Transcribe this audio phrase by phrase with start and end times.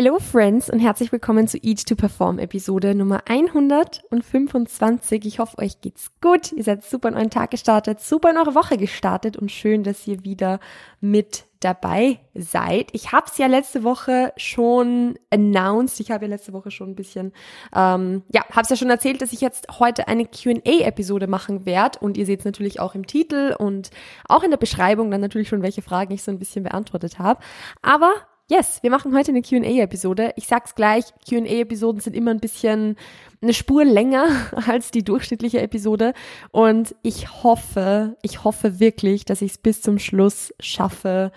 [0.00, 5.24] Hello Friends und herzlich willkommen zu Eat to Perform Episode Nummer 125.
[5.24, 6.52] Ich hoffe, euch geht's gut.
[6.52, 10.06] Ihr seid super in euren Tag gestartet, super in eure Woche gestartet und schön, dass
[10.06, 10.60] ihr wieder
[11.00, 12.90] mit dabei seid.
[12.92, 15.98] Ich habe es ja letzte Woche schon announced.
[15.98, 17.32] Ich habe ja letzte Woche schon ein bisschen,
[17.74, 21.98] ähm, ja, habe es ja schon erzählt, dass ich jetzt heute eine Q&A-Episode machen werde.
[21.98, 23.90] Und ihr seht es natürlich auch im Titel und
[24.28, 27.40] auch in der Beschreibung dann natürlich schon, welche Fragen ich so ein bisschen beantwortet habe.
[27.82, 28.12] Aber
[28.50, 30.32] Yes, wir machen heute eine QA-Episode.
[30.36, 32.96] Ich sag's gleich, QA-Episoden sind immer ein bisschen
[33.42, 34.26] eine Spur länger
[34.66, 36.14] als die durchschnittliche Episode.
[36.50, 41.30] Und ich hoffe, ich hoffe wirklich, dass ich es bis zum Schluss schaffe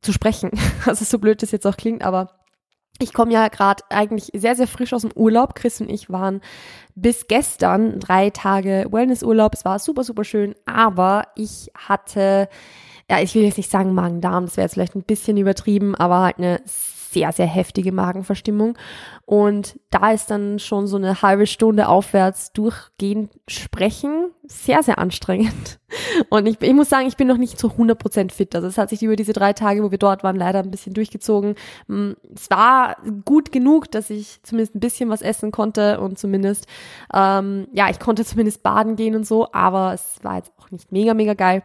[0.00, 0.52] zu sprechen.
[0.86, 2.30] Also so blöd das jetzt auch klingt, aber
[3.00, 5.56] ich komme ja gerade eigentlich sehr, sehr frisch aus dem Urlaub.
[5.56, 6.40] Chris und ich waren
[6.94, 9.54] bis gestern drei Tage Wellnessurlaub.
[9.54, 12.48] Es war super, super schön, aber ich hatte
[13.12, 16.20] ja, ich will jetzt nicht sagen Magen-Darm, das wäre jetzt vielleicht ein bisschen übertrieben, aber
[16.20, 18.78] halt eine sehr, sehr heftige Magenverstimmung.
[19.26, 25.78] Und da ist dann schon so eine halbe Stunde aufwärts durchgehend sprechen sehr, sehr anstrengend.
[26.30, 28.54] Und ich, ich muss sagen, ich bin noch nicht zu 100% fit.
[28.54, 30.94] Also es hat sich über diese drei Tage, wo wir dort waren, leider ein bisschen
[30.94, 31.54] durchgezogen.
[31.86, 36.66] Mm, es war gut genug, dass ich zumindest ein bisschen was essen konnte und zumindest,
[37.12, 40.92] ähm, ja, ich konnte zumindest baden gehen und so, aber es war jetzt auch nicht
[40.92, 41.62] mega, mega geil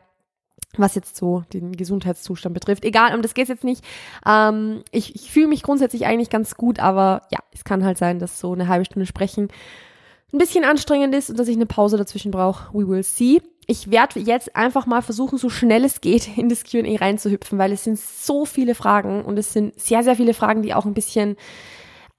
[0.77, 2.85] was jetzt so den Gesundheitszustand betrifft.
[2.85, 3.83] Egal, um das geht jetzt nicht.
[4.25, 8.19] Ähm, ich ich fühle mich grundsätzlich eigentlich ganz gut, aber ja, es kann halt sein,
[8.19, 9.49] dass so eine halbe Stunde sprechen
[10.33, 12.73] ein bisschen anstrengend ist und dass ich eine Pause dazwischen brauche.
[12.73, 13.41] We will see.
[13.65, 17.71] Ich werde jetzt einfach mal versuchen, so schnell es geht, in das Q&A reinzuhüpfen, weil
[17.71, 20.93] es sind so viele Fragen und es sind sehr, sehr viele Fragen, die auch ein
[20.93, 21.37] bisschen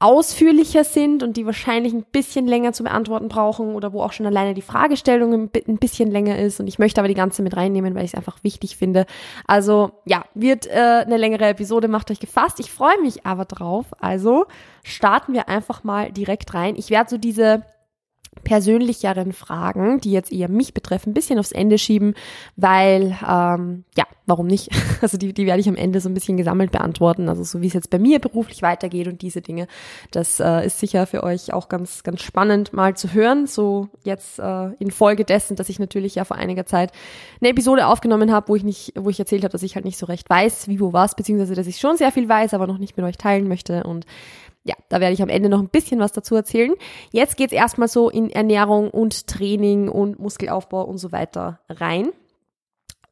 [0.00, 4.26] ausführlicher sind und die wahrscheinlich ein bisschen länger zu beantworten brauchen oder wo auch schon
[4.26, 6.60] alleine die Fragestellung ein bisschen länger ist.
[6.60, 9.06] Und ich möchte aber die ganze mit reinnehmen, weil ich es einfach wichtig finde.
[9.46, 12.60] Also ja, wird äh, eine längere Episode, macht euch gefasst.
[12.60, 13.86] Ich freue mich aber drauf.
[13.98, 14.46] Also
[14.84, 16.76] starten wir einfach mal direkt rein.
[16.76, 17.64] Ich werde so diese
[18.44, 22.14] persönlicheren Fragen, die jetzt eher mich betreffen, ein bisschen aufs Ende schieben,
[22.56, 24.70] weil, ähm, ja, warum nicht?
[25.00, 27.68] Also die, die werde ich am Ende so ein bisschen gesammelt beantworten, also so wie
[27.68, 29.68] es jetzt bei mir beruflich weitergeht und diese Dinge.
[30.10, 34.40] Das äh, ist sicher für euch auch ganz, ganz spannend mal zu hören, so jetzt
[34.40, 36.90] äh, in Folge dessen, dass ich natürlich ja vor einiger Zeit
[37.40, 39.98] eine Episode aufgenommen habe, wo ich nicht, wo ich erzählt habe, dass ich halt nicht
[39.98, 42.78] so recht weiß, wie, wo, was, beziehungsweise dass ich schon sehr viel weiß, aber noch
[42.78, 44.04] nicht mit euch teilen möchte und
[44.68, 46.74] ja, da werde ich am Ende noch ein bisschen was dazu erzählen.
[47.10, 52.10] Jetzt geht's erstmal so in Ernährung und Training und Muskelaufbau und so weiter rein.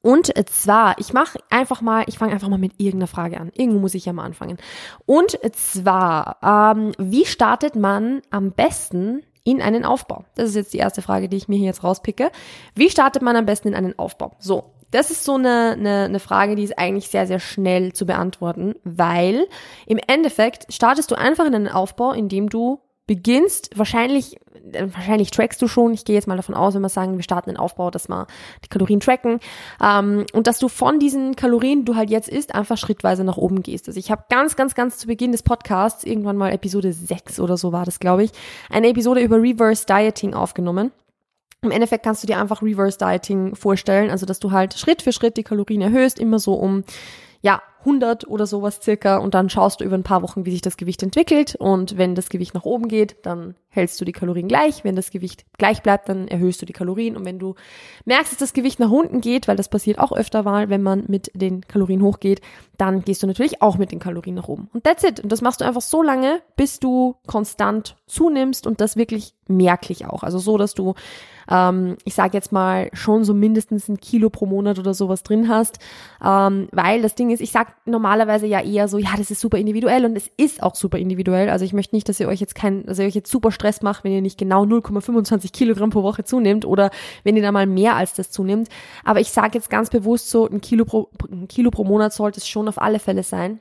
[0.03, 3.51] Und zwar, ich mache einfach mal, ich fange einfach mal mit irgendeiner Frage an.
[3.55, 4.59] Irgendwo muss ich ja mal anfangen.
[5.07, 10.27] Und zwar, ähm, wie startet man am besten in einen Aufbau?
[10.35, 12.31] Das ist jetzt die erste Frage, die ich mir hier jetzt rauspicke.
[12.75, 14.37] Wie startet man am besten in einen Aufbau?
[14.39, 18.07] So, das ist so eine, eine, eine Frage, die ist eigentlich sehr, sehr schnell zu
[18.07, 19.47] beantworten, weil
[19.87, 24.37] im Endeffekt startest du einfach in einen Aufbau, indem du beginnst, wahrscheinlich,
[24.73, 27.23] äh, wahrscheinlich trackst du schon, ich gehe jetzt mal davon aus, wenn wir sagen, wir
[27.23, 28.27] starten den Aufbau, dass wir
[28.65, 29.39] die Kalorien tracken
[29.83, 33.63] ähm, und dass du von diesen Kalorien, du halt jetzt isst, einfach schrittweise nach oben
[33.63, 33.87] gehst.
[33.87, 37.57] Also ich habe ganz, ganz, ganz zu Beginn des Podcasts, irgendwann mal Episode 6 oder
[37.57, 38.33] so war das, glaube ich,
[38.71, 40.91] eine Episode über Reverse Dieting aufgenommen.
[41.67, 45.13] Im Endeffekt kannst du dir einfach Reverse Dieting vorstellen, also dass du halt Schritt für
[45.13, 46.85] Schritt die Kalorien erhöhst, immer so um
[47.43, 50.63] ja, 100 oder sowas circa und dann schaust du über ein paar Wochen, wie sich
[50.63, 54.49] das Gewicht entwickelt und wenn das Gewicht nach oben geht, dann hältst du die Kalorien
[54.49, 54.83] gleich.
[54.83, 57.55] Wenn das Gewicht gleich bleibt, dann erhöhst du die Kalorien und wenn du
[58.05, 61.05] merkst, dass das Gewicht nach unten geht, weil das passiert auch öfter mal, wenn man
[61.07, 62.41] mit den Kalorien hochgeht,
[62.77, 64.69] dann gehst du natürlich auch mit den Kalorien nach oben.
[64.73, 65.21] Und that's it.
[65.21, 70.07] Und das machst du einfach so lange, bis du konstant zunimmst und das wirklich merklich
[70.07, 70.25] auch.
[70.25, 70.95] Also so, dass du
[71.51, 75.49] ähm, ich sage jetzt mal, schon so mindestens ein Kilo pro Monat oder sowas drin
[75.49, 75.79] hast.
[76.25, 79.59] Ähm, weil das Ding ist, ich sage normalerweise ja eher so, ja, das ist super
[79.59, 81.51] individuell und es ist auch super individuell.
[81.51, 83.83] Also ich möchte nicht, dass ihr euch jetzt kein, dass ihr euch jetzt super Stress
[83.83, 86.91] macht, wenn ihr nicht genau 0,25 Kilogramm pro Woche zunimmt oder
[87.25, 88.69] wenn ihr da mal mehr als das zunimmt.
[89.05, 92.41] Aber ich sage jetzt ganz bewusst so, ein Kilo pro, ein Kilo pro Monat sollte
[92.41, 93.61] es schon auf alle Fälle sein.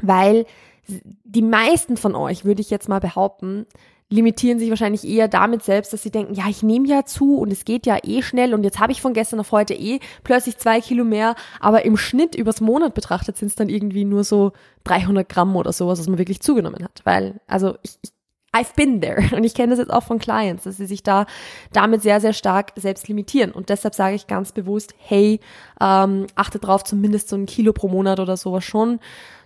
[0.00, 0.46] Weil
[0.88, 3.66] die meisten von euch, würde ich jetzt mal behaupten,
[4.12, 7.50] limitieren sich wahrscheinlich eher damit selbst, dass sie denken, ja, ich nehme ja zu und
[7.50, 10.58] es geht ja eh schnell und jetzt habe ich von gestern auf heute eh plötzlich
[10.58, 14.52] zwei Kilo mehr, aber im Schnitt übers Monat betrachtet sind es dann irgendwie nur so
[14.84, 17.00] 300 Gramm oder sowas, was man wirklich zugenommen hat.
[17.04, 18.12] Weil, also ich, ich
[18.54, 19.22] I've been there.
[19.34, 21.24] Und ich kenne das jetzt auch von Clients, dass sie sich da
[21.72, 23.50] damit sehr, sehr stark selbst limitieren.
[23.50, 25.40] Und deshalb sage ich ganz bewusst, hey,
[25.80, 29.00] ähm, achte drauf, zumindest so ein Kilo pro Monat oder sowas schon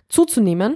[0.09, 0.75] zuzunehmen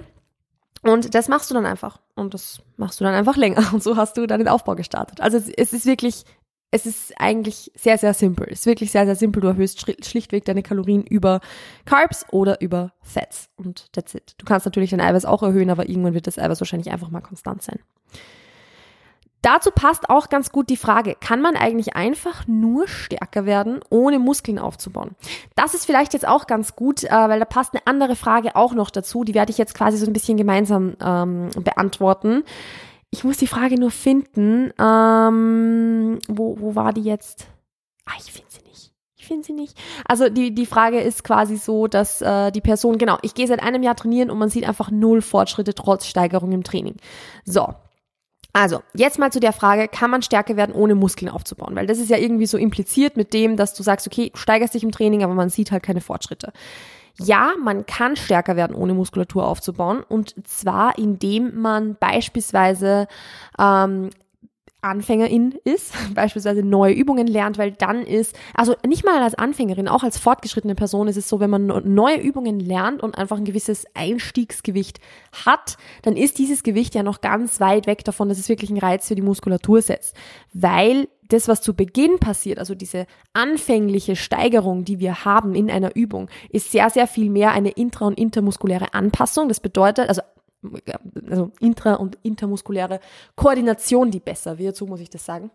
[0.82, 2.00] und das machst du dann einfach.
[2.14, 3.62] Und das machst du dann einfach länger.
[3.72, 5.20] Und so hast du dann den Aufbau gestartet.
[5.20, 6.24] Also es, es ist wirklich
[6.74, 8.46] es ist eigentlich sehr, sehr simpel.
[8.50, 9.42] Es ist wirklich sehr, sehr simpel.
[9.42, 11.40] Du erhöhst schlichtweg deine Kalorien über
[11.84, 13.50] Carbs oder über Fats.
[13.56, 14.34] Und that's it.
[14.38, 17.20] Du kannst natürlich dein Eiweiß auch erhöhen, aber irgendwann wird das Eiweiß wahrscheinlich einfach mal
[17.20, 17.78] konstant sein.
[19.42, 24.20] Dazu passt auch ganz gut die Frage, kann man eigentlich einfach nur stärker werden, ohne
[24.20, 25.16] Muskeln aufzubauen?
[25.56, 28.72] Das ist vielleicht jetzt auch ganz gut, äh, weil da passt eine andere Frage auch
[28.72, 29.24] noch dazu.
[29.24, 32.44] Die werde ich jetzt quasi so ein bisschen gemeinsam ähm, beantworten.
[33.10, 34.72] Ich muss die Frage nur finden.
[34.78, 37.46] Ähm, wo, wo war die jetzt?
[38.06, 38.92] Ah, ich finde sie nicht.
[39.16, 39.76] Ich finde sie nicht.
[40.06, 43.62] Also die, die Frage ist quasi so, dass äh, die Person, genau, ich gehe seit
[43.62, 46.96] einem Jahr trainieren und man sieht einfach null Fortschritte trotz Steigerung im Training.
[47.44, 47.74] So.
[48.52, 51.74] Also, jetzt mal zu der Frage, kann man stärker werden, ohne Muskeln aufzubauen?
[51.74, 54.82] Weil das ist ja irgendwie so impliziert mit dem, dass du sagst, okay, steigerst dich
[54.82, 56.52] im Training, aber man sieht halt keine Fortschritte.
[57.18, 60.02] Ja, man kann stärker werden, ohne Muskulatur aufzubauen.
[60.06, 63.06] Und zwar, indem man beispielsweise
[63.58, 64.10] ähm,
[64.82, 70.02] Anfängerin ist, beispielsweise neue Übungen lernt, weil dann ist, also nicht mal als Anfängerin, auch
[70.02, 73.86] als fortgeschrittene Person ist es so, wenn man neue Übungen lernt und einfach ein gewisses
[73.94, 75.00] Einstiegsgewicht
[75.44, 78.80] hat, dann ist dieses Gewicht ja noch ganz weit weg davon, dass es wirklich einen
[78.80, 80.14] Reiz für die Muskulatur setzt,
[80.52, 85.96] weil das, was zu Beginn passiert, also diese anfängliche Steigerung, die wir haben in einer
[85.96, 89.48] Übung, ist sehr, sehr viel mehr eine intra- und intermuskuläre Anpassung.
[89.48, 90.20] Das bedeutet, also
[91.28, 93.00] also intra- und intermuskuläre
[93.34, 95.50] Koordination, die besser wird, so muss ich das sagen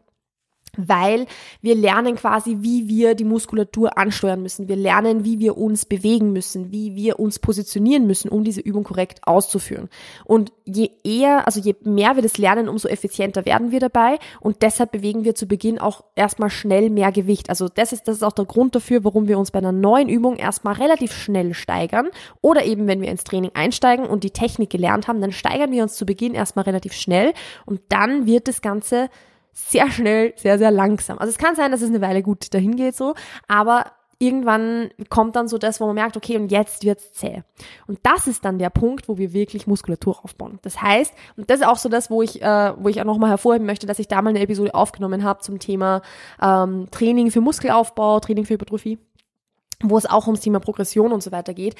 [0.78, 1.26] weil
[1.62, 4.68] wir lernen quasi, wie wir die Muskulatur ansteuern müssen.
[4.68, 8.84] Wir lernen, wie wir uns bewegen müssen, wie wir uns positionieren müssen, um diese Übung
[8.84, 9.90] korrekt auszuführen.
[10.26, 14.20] Und je eher, also je mehr wir das lernen, umso effizienter werden wir dabei.
[14.40, 17.50] Und deshalb bewegen wir zu Beginn auch erstmal schnell mehr Gewicht.
[17.50, 20.10] Also das ist, das ist auch der Grund dafür, warum wir uns bei einer neuen
[20.10, 22.10] Übung erstmal relativ schnell steigern.
[22.42, 25.84] Oder eben, wenn wir ins Training einsteigen und die Technik gelernt haben, dann steigern wir
[25.84, 27.34] uns zu Beginn erstmal relativ schnell.
[27.66, 29.10] Und dann wird das Ganze
[29.58, 31.18] sehr schnell, sehr, sehr langsam.
[31.18, 33.16] Also es kann sein, dass es eine Weile gut dahin geht so,
[33.48, 33.86] aber
[34.20, 37.44] irgendwann kommt dann so das, wo man merkt, okay, und jetzt wird's zäh.
[37.86, 40.60] Und das ist dann der Punkt, wo wir wirklich Muskulatur aufbauen.
[40.62, 43.30] Das heißt, und das ist auch so das, wo ich, äh, wo ich auch nochmal
[43.30, 46.02] hervorheben möchte, dass ich da mal eine Episode aufgenommen habe zum Thema
[46.42, 48.98] ähm, Training für Muskelaufbau, Training für Hypertrophie,
[49.84, 51.76] wo es auch ums Thema Progression und so weiter geht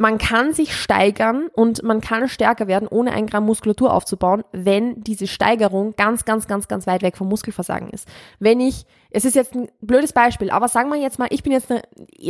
[0.00, 5.04] man kann sich steigern und man kann stärker werden, ohne ein Gramm Muskulatur aufzubauen, wenn
[5.04, 8.08] diese Steigerung ganz, ganz, ganz, ganz weit weg vom Muskelversagen ist.
[8.38, 11.52] Wenn ich, es ist jetzt ein blödes Beispiel, aber sagen wir jetzt mal, ich bin
[11.52, 11.82] jetzt eine,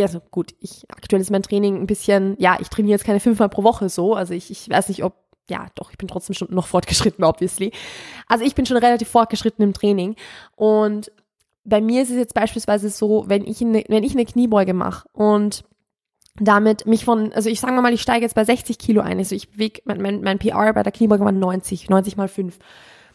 [0.02, 3.49] also gut, ich, aktuell ist mein Training ein bisschen, ja, ich trainiere jetzt keine fünfmal
[3.49, 5.14] pro Woche so, also ich, ich weiß nicht, ob,
[5.49, 7.70] ja, doch, ich bin trotzdem schon noch fortgeschritten, obviously.
[8.26, 10.17] Also ich bin schon relativ fortgeschritten im Training
[10.56, 11.12] und
[11.64, 15.08] bei mir ist es jetzt beispielsweise so, wenn ich eine, wenn ich eine Kniebeuge mache
[15.12, 15.62] und
[16.37, 19.19] damit mich von, also ich sage mal, ich steige jetzt bei 60 Kilo ein.
[19.19, 22.59] Also ich bewege, mein, mein, mein PR bei der Kniebeuge war 90, 90 mal 5.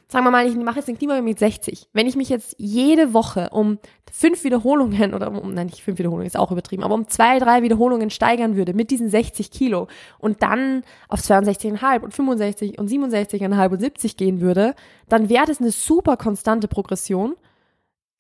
[0.07, 1.88] Sagen wir mal, ich mache jetzt den Kniebeuge mit 60.
[1.91, 3.79] Wenn ich mich jetzt jede Woche um
[4.12, 7.63] fünf Wiederholungen oder um, nein, nicht fünf Wiederholungen, ist auch übertrieben, aber um zwei, drei
[7.63, 9.88] Wiederholungen steigern würde mit diesen 60 Kilo
[10.19, 14.75] und dann auf 62,5 und 65 und 67,5 und 70 gehen würde,
[15.09, 17.33] dann wäre das eine super konstante Progression,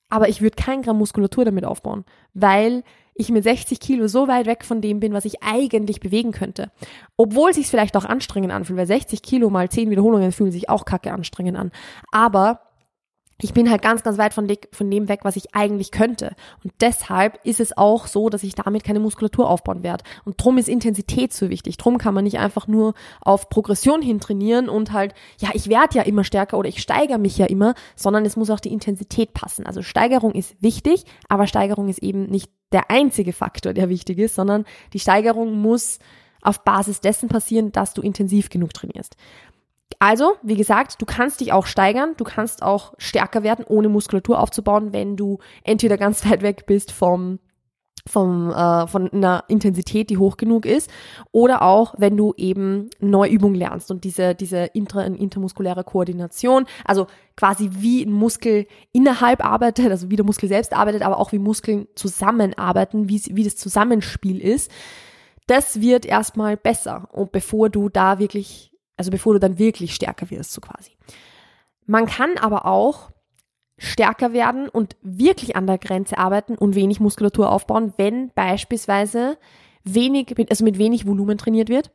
[0.09, 2.03] aber ich würde kein Gramm Muskulatur damit aufbauen,
[2.33, 2.83] weil
[3.15, 6.69] ich mit 60 Kilo so weit weg von dem bin, was ich eigentlich bewegen könnte.
[7.15, 10.83] Obwohl sich vielleicht auch anstrengend anfühlt, weil 60 Kilo mal 10 Wiederholungen fühlen sich auch
[10.83, 11.71] kacke anstrengend an.
[12.11, 12.59] Aber
[13.41, 16.35] ich bin halt ganz, ganz weit von, von dem weg, was ich eigentlich könnte.
[16.63, 20.05] Und deshalb ist es auch so, dass ich damit keine Muskulatur aufbauen werde.
[20.23, 21.75] Und drum ist Intensität so wichtig.
[21.75, 25.97] Drum kann man nicht einfach nur auf Progression hin trainieren und halt, ja, ich werde
[25.97, 29.33] ja immer stärker oder ich steigere mich ja immer, sondern es muss auch die Intensität
[29.33, 29.65] passen.
[29.65, 34.35] Also Steigerung ist wichtig, aber Steigerung ist eben nicht der einzige Faktor, der wichtig ist,
[34.35, 34.63] sondern
[34.93, 35.99] die Steigerung muss
[36.41, 39.17] auf Basis dessen passieren, dass du intensiv genug trainierst.
[39.99, 44.39] Also, wie gesagt, du kannst dich auch steigern, du kannst auch stärker werden, ohne Muskulatur
[44.39, 47.39] aufzubauen, wenn du entweder ganz weit weg bist vom
[48.07, 50.91] vom, äh, von einer Intensität, die hoch genug ist,
[51.31, 57.07] oder auch, wenn du eben neue Übungen lernst und diese, diese intra- intermuskuläre Koordination, also
[57.35, 61.39] quasi wie ein Muskel innerhalb arbeitet, also wie der Muskel selbst arbeitet, aber auch wie
[61.39, 64.69] Muskeln zusammenarbeiten, wie, wie das Zusammenspiel ist,
[65.47, 70.29] das wird erstmal besser und bevor du da wirklich also bevor du dann wirklich stärker
[70.29, 70.91] wirst, so quasi.
[71.85, 73.11] Man kann aber auch
[73.77, 79.37] stärker werden und wirklich an der Grenze arbeiten und wenig Muskulatur aufbauen, wenn beispielsweise
[79.83, 81.91] wenig, also mit wenig Volumen trainiert wird.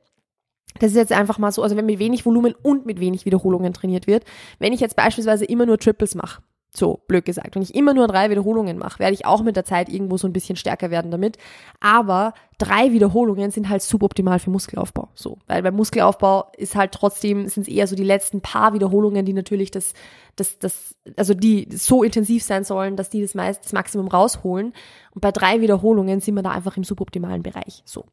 [0.78, 3.72] Das ist jetzt einfach mal so, also wenn mit wenig Volumen und mit wenig Wiederholungen
[3.72, 4.24] trainiert wird.
[4.58, 6.42] Wenn ich jetzt beispielsweise immer nur Triples mache,
[6.72, 7.56] So, blöd gesagt.
[7.56, 10.28] Wenn ich immer nur drei Wiederholungen mache, werde ich auch mit der Zeit irgendwo so
[10.28, 11.36] ein bisschen stärker werden damit.
[11.80, 15.08] Aber drei Wiederholungen sind halt suboptimal für Muskelaufbau.
[15.14, 19.24] So, weil beim Muskelaufbau ist halt trotzdem, sind es eher so die letzten paar Wiederholungen,
[19.24, 19.94] die natürlich das,
[20.36, 24.72] das, das, also die so intensiv sein sollen, dass die das meist, das Maximum rausholen.
[25.12, 27.82] Und bei drei Wiederholungen sind wir da einfach im suboptimalen Bereich.
[27.84, 28.04] So.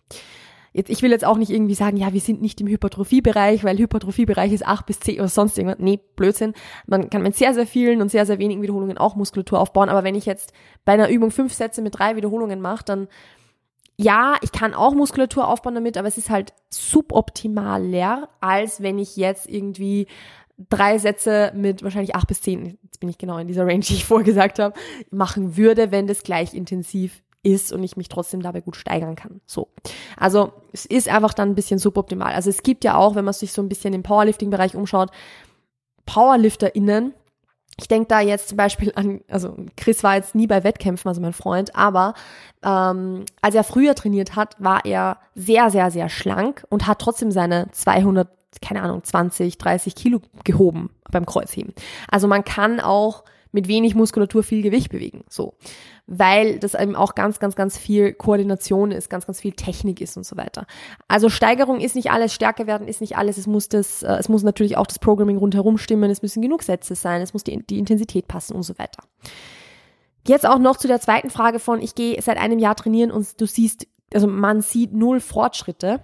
[0.73, 3.77] Jetzt, ich will jetzt auch nicht irgendwie sagen, ja, wir sind nicht im Hypertrophiebereich, weil
[3.77, 5.79] Hypertrophiebereich ist 8 bis 10 oder sonst irgendwas.
[5.79, 6.53] Nee, Blödsinn.
[6.85, 9.89] Man kann mit sehr, sehr vielen und sehr, sehr wenigen Wiederholungen auch Muskulatur aufbauen.
[9.89, 10.53] Aber wenn ich jetzt
[10.85, 13.07] bei einer Übung fünf Sätze mit drei Wiederholungen mache, dann
[13.99, 19.15] ja, ich kann auch Muskulatur aufbauen damit, aber es ist halt suboptimaler, als wenn ich
[19.15, 20.05] jetzt irgendwie
[20.69, 23.93] drei Sätze mit wahrscheinlich acht bis zehn, jetzt bin ich genau in dieser Range, die
[23.93, 24.77] ich vorgesagt habe,
[25.09, 29.39] machen würde, wenn das gleich intensiv ist und ich mich trotzdem dabei gut steigern kann.
[29.45, 29.69] So.
[30.17, 32.33] Also es ist einfach dann ein bisschen suboptimal.
[32.33, 35.11] Also es gibt ja auch, wenn man sich so ein bisschen im Powerlifting-Bereich umschaut,
[36.05, 37.13] PowerlifterInnen,
[37.79, 41.21] ich denke da jetzt zum Beispiel an, also Chris war jetzt nie bei Wettkämpfen, also
[41.21, 42.15] mein Freund, aber
[42.63, 47.31] ähm, als er früher trainiert hat, war er sehr, sehr, sehr schlank und hat trotzdem
[47.31, 48.27] seine 200,
[48.61, 51.73] keine Ahnung, 20, 30 Kilo gehoben beim Kreuzheben.
[52.09, 55.23] Also man kann auch mit wenig Muskulatur viel Gewicht bewegen.
[55.29, 55.55] So.
[56.05, 60.17] Weil das eben auch ganz, ganz, ganz viel Koordination ist, ganz, ganz viel Technik ist
[60.17, 60.65] und so weiter.
[61.07, 63.37] Also Steigerung ist nicht alles, stärker werden ist nicht alles.
[63.37, 66.63] Es muss das, äh, es muss natürlich auch das Programming rundherum stimmen, es müssen genug
[66.63, 69.03] Sätze sein, es muss die, die Intensität passen und so weiter.
[70.27, 73.39] Jetzt auch noch zu der zweiten Frage von, ich gehe seit einem Jahr trainieren und
[73.39, 76.01] du siehst, also man sieht null Fortschritte.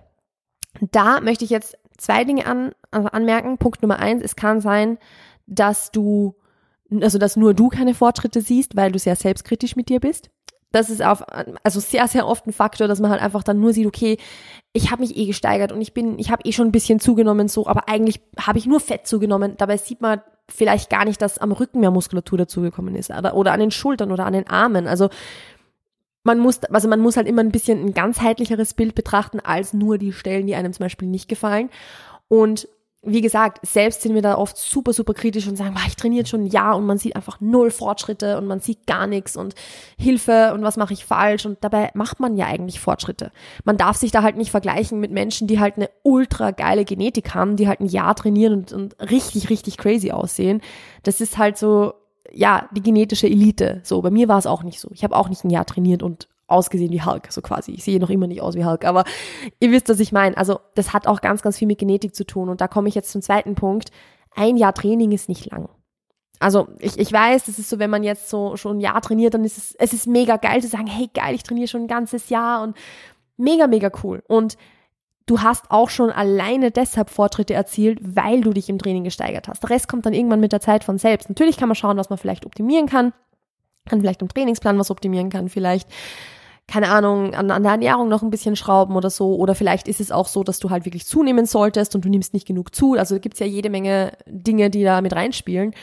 [0.91, 3.57] Da möchte ich jetzt zwei Dinge an, also anmerken.
[3.57, 4.97] Punkt Nummer eins, es kann sein,
[5.45, 6.35] dass du
[7.01, 10.29] also dass nur du keine Fortschritte siehst, weil du sehr selbstkritisch mit dir bist.
[10.71, 11.23] Das ist auf,
[11.63, 14.17] also sehr, sehr oft ein Faktor, dass man halt einfach dann nur sieht, okay,
[14.73, 17.47] ich habe mich eh gesteigert und ich bin, ich habe eh schon ein bisschen zugenommen,
[17.47, 19.53] so, aber eigentlich habe ich nur Fett zugenommen.
[19.57, 23.51] Dabei sieht man vielleicht gar nicht, dass am Rücken mehr Muskulatur dazugekommen ist oder, oder
[23.53, 24.87] an den Schultern oder an den Armen.
[24.87, 25.09] Also
[26.23, 29.99] man muss, also man muss halt immer ein bisschen ein ganzheitlicheres Bild betrachten als nur
[29.99, 31.69] die Stellen, die einem zum Beispiel nicht gefallen.
[32.29, 32.67] Und
[33.05, 36.43] wie gesagt, selbst sind wir da oft super, super kritisch und sagen, ich trainiere schon
[36.45, 39.55] ein Jahr und man sieht einfach null Fortschritte und man sieht gar nichts und
[39.97, 43.31] Hilfe und was mache ich falsch und dabei macht man ja eigentlich Fortschritte.
[43.65, 47.35] Man darf sich da halt nicht vergleichen mit Menschen, die halt eine ultra geile Genetik
[47.35, 50.61] haben, die halt ein Jahr trainieren und, und richtig, richtig crazy aussehen.
[51.03, 51.93] Das ist halt so,
[52.31, 53.81] ja, die genetische Elite.
[53.83, 54.89] So, bei mir war es auch nicht so.
[54.93, 57.71] Ich habe auch nicht ein Jahr trainiert und ausgesehen wie Hulk, so quasi.
[57.71, 59.03] Ich sehe noch immer nicht aus wie Hulk, aber
[59.59, 60.37] ihr wisst, was ich meine.
[60.37, 62.49] Also das hat auch ganz, ganz viel mit Genetik zu tun.
[62.49, 63.91] Und da komme ich jetzt zum zweiten Punkt.
[64.35, 65.67] Ein Jahr Training ist nicht lang.
[66.39, 69.33] Also ich, ich weiß, das ist so, wenn man jetzt so schon ein Jahr trainiert,
[69.33, 71.87] dann ist es, es ist mega geil zu sagen, hey geil, ich trainiere schon ein
[71.87, 72.75] ganzes Jahr und
[73.37, 74.23] mega, mega cool.
[74.27, 74.57] Und
[75.25, 79.63] du hast auch schon alleine deshalb Fortschritte erzielt, weil du dich im Training gesteigert hast.
[79.63, 81.29] Der Rest kommt dann irgendwann mit der Zeit von selbst.
[81.29, 83.13] Natürlich kann man schauen, was man vielleicht optimieren kann,
[83.85, 85.89] kann vielleicht im Trainingsplan was optimieren kann, vielleicht
[86.67, 89.35] keine Ahnung, an, an der Ernährung noch ein bisschen schrauben oder so.
[89.35, 92.33] Oder vielleicht ist es auch so, dass du halt wirklich zunehmen solltest und du nimmst
[92.33, 92.93] nicht genug zu.
[92.93, 95.73] Also gibt's ja jede Menge Dinge, die da mit reinspielen.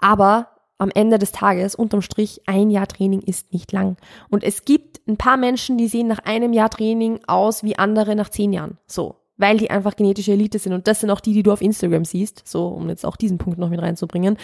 [0.00, 3.96] Aber am Ende des Tages, unterm Strich, ein Jahr Training ist nicht lang.
[4.28, 8.16] Und es gibt ein paar Menschen, die sehen nach einem Jahr Training aus wie andere
[8.16, 8.78] nach zehn Jahren.
[8.86, 9.16] So.
[9.36, 10.72] Weil die einfach genetische Elite sind.
[10.72, 12.42] Und das sind auch die, die du auf Instagram siehst.
[12.46, 14.38] So, um jetzt auch diesen Punkt noch mit reinzubringen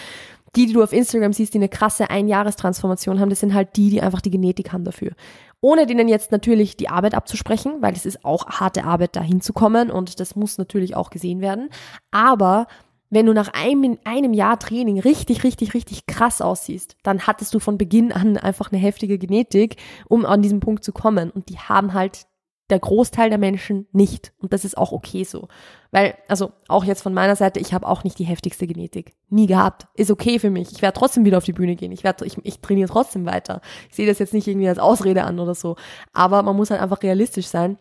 [0.55, 3.89] die, die du auf Instagram siehst, die eine krasse Einjahrestransformation haben, das sind halt die,
[3.89, 5.11] die einfach die Genetik haben dafür
[5.61, 9.91] ohne denen jetzt natürlich die Arbeit abzusprechen, weil es ist auch harte Arbeit, da hinzukommen
[9.91, 11.69] und das muss natürlich auch gesehen werden.
[12.09, 12.67] Aber
[13.11, 17.59] wenn du nach einem, einem Jahr Training richtig, richtig, richtig krass aussiehst, dann hattest du
[17.59, 19.75] von Beginn an einfach eine heftige Genetik,
[20.07, 21.29] um an diesen Punkt zu kommen.
[21.29, 22.25] Und die haben halt
[22.71, 24.33] der Großteil der Menschen nicht.
[24.39, 25.47] Und das ist auch okay so.
[25.91, 29.13] Weil, also auch jetzt von meiner Seite, ich habe auch nicht die heftigste Genetik.
[29.29, 29.87] Nie gehabt.
[29.95, 30.71] Ist okay für mich.
[30.71, 31.91] Ich werde trotzdem wieder auf die Bühne gehen.
[31.91, 33.61] Ich, werd, ich, ich trainiere trotzdem weiter.
[33.89, 35.75] Ich sehe das jetzt nicht irgendwie als Ausrede an oder so.
[36.13, 37.77] Aber man muss halt einfach realistisch sein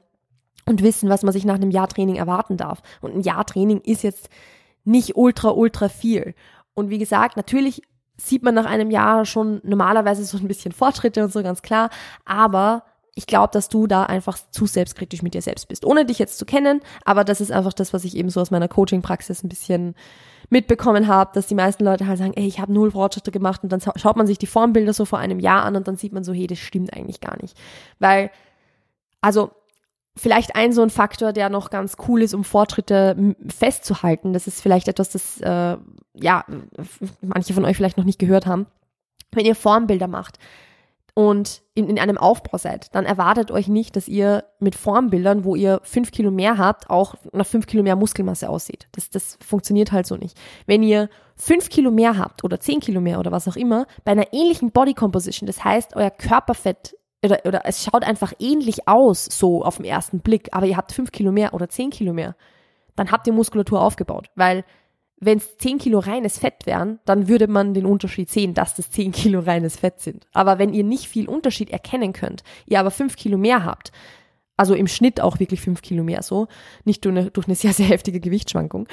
[0.67, 2.83] und wissen, was man sich nach einem Jahr Training erwarten darf.
[3.01, 4.29] Und ein Jahr Training ist jetzt
[4.85, 6.35] nicht ultra, ultra viel.
[6.75, 7.83] Und wie gesagt, natürlich
[8.17, 11.91] sieht man nach einem Jahr schon normalerweise so ein bisschen Fortschritte und so, ganz klar.
[12.25, 16.19] Aber ich glaube, dass du da einfach zu selbstkritisch mit dir selbst bist, ohne dich
[16.19, 16.81] jetzt zu kennen.
[17.05, 19.95] Aber das ist einfach das, was ich eben so aus meiner Coaching-Praxis ein bisschen
[20.49, 23.71] mitbekommen habe, dass die meisten Leute halt sagen, ey, ich habe null Fortschritte gemacht und
[23.71, 26.25] dann schaut man sich die Formbilder so vor einem Jahr an und dann sieht man
[26.25, 27.57] so, hey, das stimmt eigentlich gar nicht.
[27.99, 28.31] Weil,
[29.21, 29.51] also
[30.17, 34.61] vielleicht ein so ein Faktor, der noch ganz cool ist, um Fortschritte festzuhalten, das ist
[34.61, 35.77] vielleicht etwas, das äh,
[36.15, 36.45] ja
[37.21, 38.67] manche von euch vielleicht noch nicht gehört haben.
[39.33, 40.39] Wenn ihr Formbilder macht,
[41.15, 45.55] und in, in einem Aufbau seid, dann erwartet euch nicht, dass ihr mit Formbildern, wo
[45.55, 48.89] ihr fünf Kilo mehr habt, auch nach fünf Kilo mehr Muskelmasse aussieht.
[48.93, 50.39] Das, das funktioniert halt so nicht.
[50.67, 54.13] Wenn ihr fünf Kilo mehr habt oder zehn Kilo mehr oder was auch immer, bei
[54.13, 59.25] einer ähnlichen Body Composition, das heißt, euer Körperfett oder, oder es schaut einfach ähnlich aus,
[59.25, 62.35] so auf den ersten Blick, aber ihr habt fünf Kilo mehr oder zehn Kilo mehr,
[62.97, 64.65] dann habt ihr Muskulatur aufgebaut, weil
[65.21, 68.91] wenn es 10 Kilo reines Fett wären, dann würde man den Unterschied sehen, dass das
[68.91, 70.27] 10 Kilo reines Fett sind.
[70.33, 73.93] Aber wenn ihr nicht viel Unterschied erkennen könnt, ihr aber 5 Kilo mehr habt,
[74.57, 76.49] also im Schnitt auch wirklich 5 Kilo mehr so,
[76.85, 78.89] nicht durch eine, durch eine sehr, sehr heftige Gewichtsschwankung.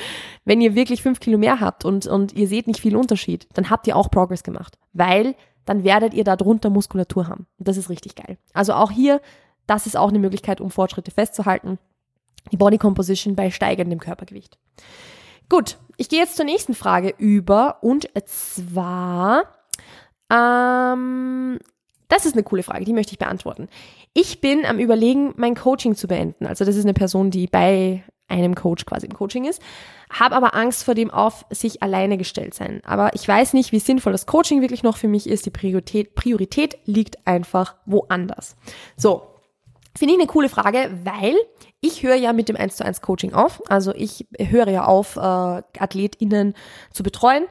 [0.46, 3.70] Wenn ihr wirklich 5 Kilo mehr habt und, und ihr seht nicht viel Unterschied, dann
[3.70, 7.48] habt ihr auch Progress gemacht, weil dann werdet ihr darunter Muskulatur haben.
[7.58, 8.38] Und das ist richtig geil.
[8.54, 9.22] Also auch hier,
[9.66, 11.80] das ist auch eine Möglichkeit, um Fortschritte festzuhalten.
[12.52, 14.58] Die Body Composition bei steigendem Körpergewicht.
[15.50, 19.44] Gut, ich gehe jetzt zur nächsten Frage über und zwar,
[20.32, 21.60] ähm,
[22.10, 23.70] das ist eine coole Frage, die möchte ich beantworten.
[24.14, 26.46] Ich bin am Überlegen, mein Coaching zu beenden.
[26.46, 29.62] Also das ist eine Person, die bei einem Coach quasi im Coaching ist,
[30.12, 32.82] habe aber Angst vor dem auf sich alleine gestellt sein.
[32.86, 35.46] Aber ich weiß nicht, wie sinnvoll das Coaching wirklich noch für mich ist.
[35.46, 38.56] Die Priorität, Priorität liegt einfach woanders.
[38.98, 39.37] So,
[39.98, 41.36] Finde ich eine coole Frage, weil
[41.82, 43.62] ich höre ja mit dem 1 zu 1 Coaching auf.
[43.68, 46.54] Also ich höre ja auf, äh, AthletInnen
[46.92, 47.46] zu betreuen.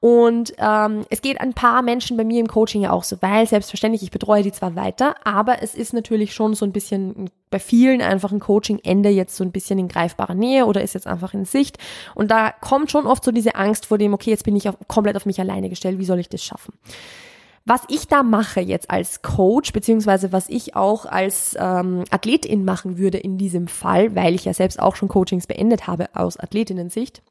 [0.00, 3.48] Und ähm, es geht ein paar Menschen bei mir im Coaching ja auch so, weil
[3.48, 7.58] selbstverständlich, ich betreue die zwar weiter, aber es ist natürlich schon so ein bisschen bei
[7.58, 11.34] vielen einfach ein Coaching-Ende jetzt so ein bisschen in greifbarer Nähe oder ist jetzt einfach
[11.34, 11.78] in Sicht.
[12.14, 14.76] Und da kommt schon oft so diese Angst vor dem, okay, jetzt bin ich auf,
[14.86, 16.74] komplett auf mich alleine gestellt, wie soll ich das schaffen?
[17.68, 22.96] Was ich da mache jetzt als Coach, beziehungsweise was ich auch als ähm, Athletin machen
[22.96, 27.22] würde in diesem Fall, weil ich ja selbst auch schon Coachings beendet habe aus Athletinnen-Sicht,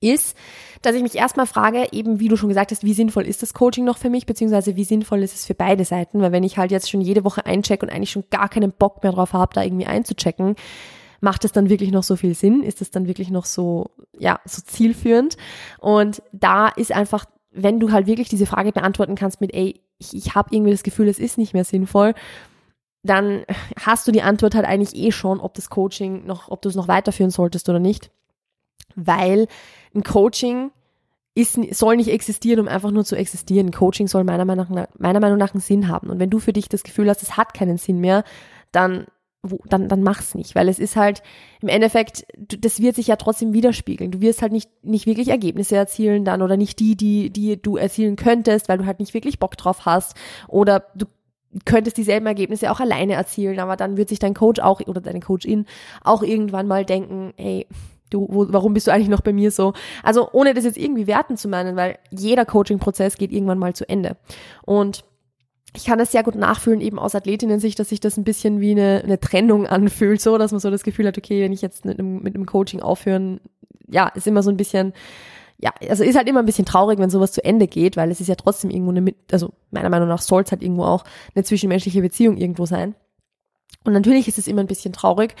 [0.00, 0.36] ist,
[0.82, 3.52] dass ich mich erstmal frage, eben wie du schon gesagt hast, wie sinnvoll ist das
[3.52, 6.56] Coaching noch für mich, beziehungsweise wie sinnvoll ist es für beide Seiten, weil wenn ich
[6.56, 9.54] halt jetzt schon jede Woche einchecke und eigentlich schon gar keinen Bock mehr drauf habe,
[9.54, 10.54] da irgendwie einzuchecken,
[11.20, 12.62] macht es dann wirklich noch so viel Sinn?
[12.62, 15.36] Ist es dann wirklich noch so, ja, so zielführend?
[15.80, 17.24] Und da ist einfach
[17.62, 20.82] wenn du halt wirklich diese Frage beantworten kannst mit, ey, ich, ich habe irgendwie das
[20.82, 22.14] Gefühl, es ist nicht mehr sinnvoll,
[23.02, 23.44] dann
[23.80, 26.74] hast du die Antwort halt eigentlich eh schon, ob das Coaching noch, ob du es
[26.74, 28.10] noch weiterführen solltest oder nicht.
[28.94, 29.46] Weil
[29.94, 30.70] ein Coaching
[31.34, 33.70] ist, soll nicht existieren, um einfach nur zu existieren.
[33.70, 36.10] Coaching soll meiner Meinung, nach, meiner Meinung nach einen Sinn haben.
[36.10, 38.24] Und wenn du für dich das Gefühl hast, es hat keinen Sinn mehr,
[38.72, 39.06] dann
[39.42, 41.22] wo, dann, dann mach's nicht, weil es ist halt
[41.60, 44.10] im Endeffekt, das wird sich ja trotzdem widerspiegeln.
[44.10, 47.76] Du wirst halt nicht, nicht wirklich Ergebnisse erzielen dann oder nicht die, die, die du
[47.76, 50.16] erzielen könntest, weil du halt nicht wirklich Bock drauf hast
[50.48, 51.06] oder du
[51.64, 55.20] könntest dieselben Ergebnisse auch alleine erzielen, aber dann wird sich dein Coach auch oder deine
[55.20, 55.66] Coachin
[56.02, 57.66] auch irgendwann mal denken, hey,
[58.10, 59.72] du, wo, warum bist du eigentlich noch bei mir so?
[60.02, 63.88] Also ohne das jetzt irgendwie werten zu meinen, weil jeder Coaching-Prozess geht irgendwann mal zu
[63.88, 64.16] Ende.
[64.64, 65.04] Und
[65.74, 68.72] ich kann das sehr gut nachfühlen, eben aus Athletinnen-Sicht, dass sich das ein bisschen wie
[68.72, 71.84] eine, eine Trennung anfühlt, so, dass man so das Gefühl hat, okay, wenn ich jetzt
[71.84, 73.40] mit einem, mit einem Coaching aufhören,
[73.86, 74.92] ja, ist immer so ein bisschen,
[75.58, 78.20] ja, also ist halt immer ein bisschen traurig, wenn sowas zu Ende geht, weil es
[78.20, 81.04] ist ja trotzdem irgendwo eine, also meiner Meinung nach soll es halt irgendwo auch
[81.34, 82.94] eine zwischenmenschliche Beziehung irgendwo sein.
[83.84, 85.34] Und natürlich ist es immer ein bisschen traurig,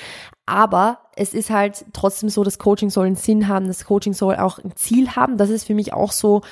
[0.46, 4.36] aber es ist halt trotzdem so, das Coaching soll einen Sinn haben, das Coaching soll
[4.36, 5.36] auch ein Ziel haben.
[5.36, 6.42] Das ist für mich auch so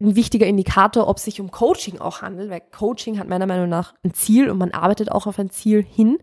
[0.00, 3.68] ein wichtiger Indikator, ob es sich um Coaching auch handelt, weil Coaching hat meiner Meinung
[3.68, 6.18] nach ein Ziel und man arbeitet auch auf ein Ziel hin.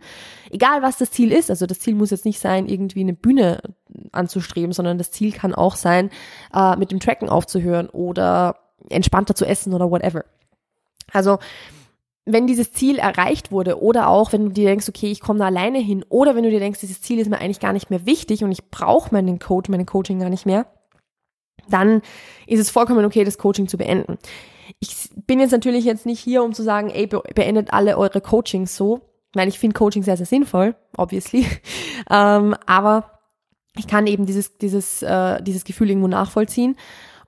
[0.49, 3.61] Egal was das Ziel ist, also das Ziel muss jetzt nicht sein, irgendwie eine Bühne
[4.11, 6.09] anzustreben, sondern das Ziel kann auch sein,
[6.53, 8.57] äh, mit dem Tracken aufzuhören oder
[8.89, 10.25] entspannter zu essen oder whatever.
[11.13, 11.39] Also
[12.25, 15.45] wenn dieses Ziel erreicht wurde oder auch wenn du dir denkst, okay, ich komme da
[15.45, 18.05] alleine hin oder wenn du dir denkst, dieses Ziel ist mir eigentlich gar nicht mehr
[18.05, 20.67] wichtig und ich brauche meinen Coach, meinen Coaching gar nicht mehr,
[21.69, 22.01] dann
[22.47, 24.17] ist es vollkommen okay, das Coaching zu beenden.
[24.79, 28.75] Ich bin jetzt natürlich jetzt nicht hier, um zu sagen, ey, beendet alle eure Coachings
[28.75, 29.01] so,
[29.33, 31.45] weil ich finde Coaching sehr, sehr sinnvoll, obviously.
[32.09, 33.19] ähm, aber
[33.77, 36.75] ich kann eben dieses, dieses, äh, dieses Gefühl irgendwo nachvollziehen.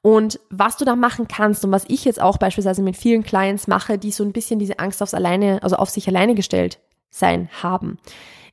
[0.02, 3.68] Und was du da machen kannst und was ich jetzt auch beispielsweise mit vielen Clients
[3.68, 7.50] mache, die so ein bisschen diese Angst aufs alleine, also auf sich alleine gestellt sein
[7.62, 7.98] haben,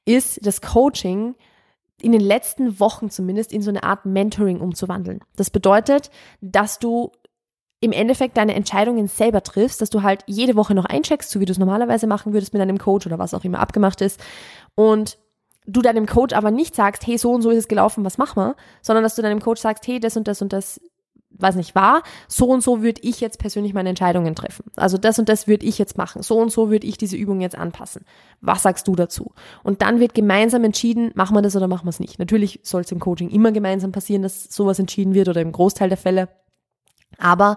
[0.04, 1.34] ist das Coaching
[2.02, 5.20] in den letzten Wochen zumindest in so eine Art Mentoring umzuwandeln.
[5.36, 6.10] Das bedeutet,
[6.40, 7.12] dass du
[7.80, 11.46] im Endeffekt deine Entscheidungen selber triffst, dass du halt jede Woche noch eincheckst, so wie
[11.46, 14.20] du es normalerweise machen würdest mit deinem Coach oder was auch immer abgemacht ist.
[14.74, 15.18] Und
[15.66, 18.36] du deinem Coach aber nicht sagst, hey, so und so ist es gelaufen, was machen
[18.36, 20.80] wir, sondern dass du deinem Coach sagst, hey, das und das und das
[21.38, 24.64] weiß nicht, war, so und so würde ich jetzt persönlich meine Entscheidungen treffen.
[24.76, 26.22] Also das und das würde ich jetzt machen.
[26.22, 28.04] So und so würde ich diese Übung jetzt anpassen.
[28.40, 29.32] Was sagst du dazu?
[29.62, 32.18] Und dann wird gemeinsam entschieden, machen wir das oder machen wir es nicht.
[32.18, 35.88] Natürlich soll es im Coaching immer gemeinsam passieren, dass sowas entschieden wird oder im Großteil
[35.88, 36.28] der Fälle.
[37.18, 37.56] Aber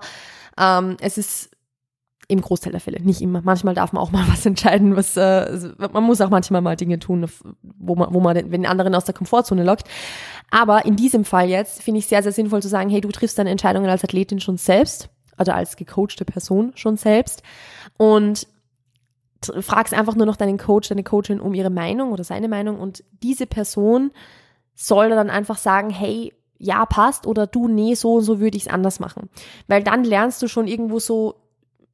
[0.57, 1.52] ähm, es ist
[2.27, 3.41] Im Großteil der Fälle, nicht immer.
[3.43, 6.99] Manchmal darf man auch mal was entscheiden, was äh, man muss auch manchmal mal Dinge
[6.99, 7.25] tun,
[7.61, 9.87] wo man, wo man den, den anderen aus der Komfortzone lockt.
[10.51, 13.37] Aber in diesem Fall jetzt finde ich sehr, sehr sinnvoll zu sagen, hey, du triffst
[13.37, 15.09] deine Entscheidungen als Athletin schon selbst
[15.39, 17.43] oder als gecoachte Person schon selbst
[17.97, 18.47] und
[19.59, 23.03] fragst einfach nur noch deinen Coach, deine Coachin um ihre Meinung oder seine Meinung und
[23.21, 24.11] diese Person
[24.75, 28.63] soll dann einfach sagen, hey, ja, passt oder du, nee, so und so würde ich
[28.63, 29.29] es anders machen.
[29.67, 31.35] Weil dann lernst du schon irgendwo so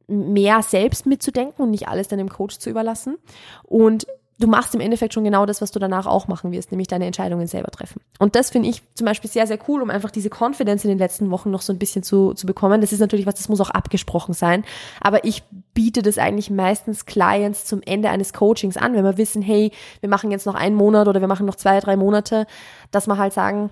[0.10, 3.18] mehr selbst mitzudenken und nicht alles deinem Coach zu überlassen.
[3.64, 4.06] Und
[4.40, 7.06] du machst im Endeffekt schon genau das, was du danach auch machen wirst, nämlich deine
[7.06, 8.02] Entscheidungen selber treffen.
[8.20, 10.98] Und das finde ich zum Beispiel sehr, sehr cool, um einfach diese Confidence in den
[10.98, 12.80] letzten Wochen noch so ein bisschen zu, zu bekommen.
[12.82, 14.64] Das ist natürlich was, das muss auch abgesprochen sein.
[15.02, 15.44] Aber ich
[15.74, 20.10] biete das eigentlich meistens Clients zum Ende eines Coachings an, wenn wir wissen, hey, wir
[20.10, 22.48] machen jetzt noch einen Monat oder wir machen noch zwei, drei Monate,
[22.92, 23.72] dass wir halt sagen,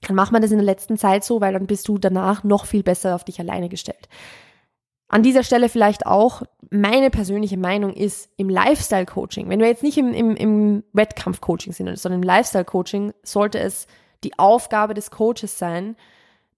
[0.00, 2.66] dann macht man das in der letzten Zeit so, weil dann bist du danach noch
[2.66, 4.08] viel besser auf dich alleine gestellt.
[5.12, 9.98] An dieser Stelle vielleicht auch, meine persönliche Meinung ist, im Lifestyle-Coaching, wenn wir jetzt nicht
[9.98, 13.86] im, im, im Wettkampf-Coaching sind, sondern im Lifestyle-Coaching, sollte es
[14.24, 15.96] die Aufgabe des Coaches sein,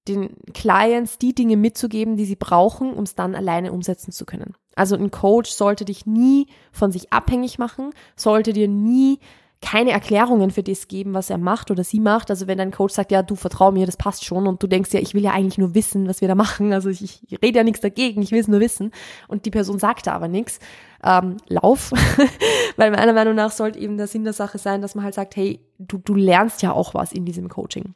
[0.06, 4.54] den Clients die Dinge mitzugeben, die sie brauchen, um es dann alleine umsetzen zu können.
[4.76, 9.18] Also ein Coach sollte dich nie von sich abhängig machen, sollte dir nie
[9.64, 12.30] keine Erklärungen für das geben, was er macht oder sie macht.
[12.30, 14.92] Also wenn dein Coach sagt, ja, du vertrau mir, das passt schon und du denkst
[14.92, 16.74] ja, ich will ja eigentlich nur wissen, was wir da machen.
[16.74, 18.90] Also ich, ich rede ja nichts dagegen, ich will es nur wissen.
[19.26, 20.58] Und die Person sagt da aber nichts.
[21.02, 21.92] Ähm, lauf.
[22.76, 25.34] Weil meiner Meinung nach sollte eben der Sinn der Sache sein, dass man halt sagt,
[25.34, 27.94] hey, du, du lernst ja auch was in diesem Coaching.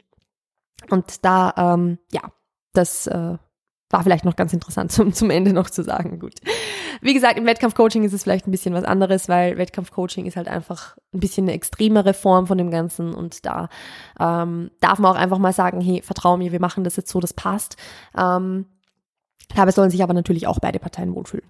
[0.89, 2.23] Und da, ähm, ja,
[2.73, 3.37] das äh,
[3.90, 6.18] war vielleicht noch ganz interessant zum, zum Ende noch zu sagen.
[6.18, 6.35] Gut.
[7.01, 10.48] Wie gesagt, im Wettkampfcoaching ist es vielleicht ein bisschen was anderes, weil Wettkampfcoaching ist halt
[10.48, 13.68] einfach ein bisschen eine extremere Form von dem Ganzen und da
[14.18, 17.20] ähm, darf man auch einfach mal sagen, hey, vertrau mir, wir machen das jetzt so,
[17.20, 17.77] das passt.
[18.16, 18.66] Ähm,
[19.55, 21.46] dabei sollen sich aber natürlich auch beide Parteien wohlfühlen.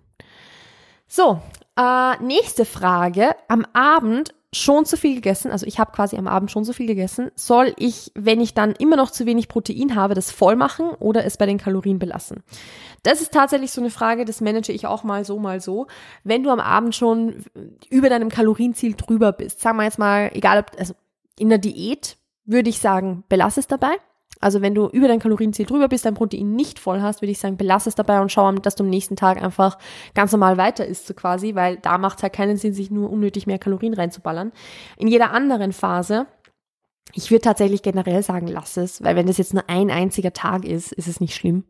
[1.07, 1.41] So,
[1.77, 3.35] äh, nächste Frage.
[3.49, 6.87] Am Abend schon zu viel gegessen, also ich habe quasi am Abend schon so viel
[6.87, 10.91] gegessen, soll ich, wenn ich dann immer noch zu wenig Protein habe, das voll machen
[11.01, 12.43] oder es bei den Kalorien belassen?
[13.03, 15.87] Das ist tatsächlich so eine Frage, das manage ich auch mal so, mal so.
[16.25, 17.45] Wenn du am Abend schon
[17.91, 20.95] über deinem Kalorienziel drüber bist, sagen wir jetzt mal, egal ob, also
[21.39, 23.97] in der Diät würde ich sagen, belass es dabei.
[24.41, 27.39] Also wenn du über dein Kalorienziel drüber bist, dein Protein nicht voll hast, würde ich
[27.39, 29.79] sagen, belass es dabei und schau, dass du am nächsten Tag einfach
[30.15, 33.11] ganz normal weiter isst, so quasi, weil da macht es halt keinen Sinn, sich nur
[33.11, 34.53] unnötig mehr Kalorien reinzuballern.
[34.97, 36.27] In jeder anderen Phase,
[37.15, 40.65] ich würde tatsächlich generell sagen, lass es, weil wenn das jetzt nur ein einziger Tag
[40.65, 41.65] ist, ist es nicht schlimm.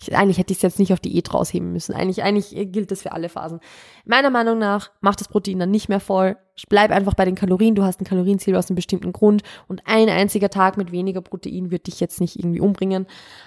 [0.00, 1.94] Ich, eigentlich hätte ich es jetzt nicht auf Diät rausheben müssen.
[1.94, 3.60] Eigentlich, eigentlich gilt das für alle Phasen.
[4.04, 6.36] Meiner Meinung nach macht das Protein dann nicht mehr voll.
[6.68, 7.74] Bleib einfach bei den Kalorien.
[7.74, 11.70] Du hast ein Kalorienziel aus einem bestimmten Grund und ein einziger Tag mit weniger Protein
[11.70, 13.06] wird dich jetzt nicht irgendwie umbringen.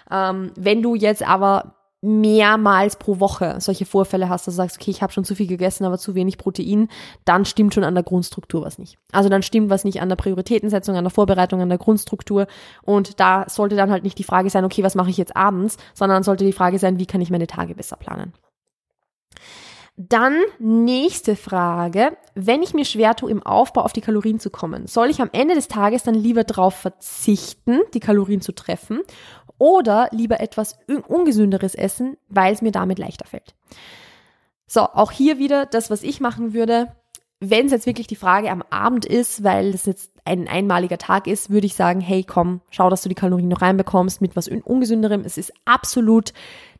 [0.09, 4.91] Ähm, wenn du jetzt aber mehrmals pro Woche solche Vorfälle hast, dass du sagst, okay,
[4.91, 6.89] ich habe schon zu viel gegessen, aber zu wenig Protein,
[7.25, 8.97] dann stimmt schon an der Grundstruktur was nicht.
[9.11, 12.47] Also dann stimmt was nicht an der Prioritätensetzung, an der Vorbereitung, an der Grundstruktur.
[12.83, 15.77] Und da sollte dann halt nicht die Frage sein, okay, was mache ich jetzt abends,
[15.95, 18.33] sondern sollte die Frage sein, wie kann ich meine Tage besser planen.
[19.99, 22.15] Dann nächste Frage.
[22.35, 25.29] Wenn ich mir schwer tue, im Aufbau auf die Kalorien zu kommen, soll ich am
[25.31, 29.01] Ende des Tages dann lieber darauf verzichten, die Kalorien zu treffen
[29.57, 33.55] oder lieber etwas ungesünderes essen, weil es mir damit leichter fällt.
[34.67, 36.95] So, auch hier wieder das, was ich machen würde.
[37.39, 41.27] Wenn es jetzt wirklich die Frage am Abend ist, weil es jetzt ein einmaliger Tag
[41.27, 44.47] ist, würde ich sagen, hey, komm, schau, dass du die Kalorien noch reinbekommst mit was
[44.47, 45.21] ungesünderem.
[45.23, 46.33] Es ist absolut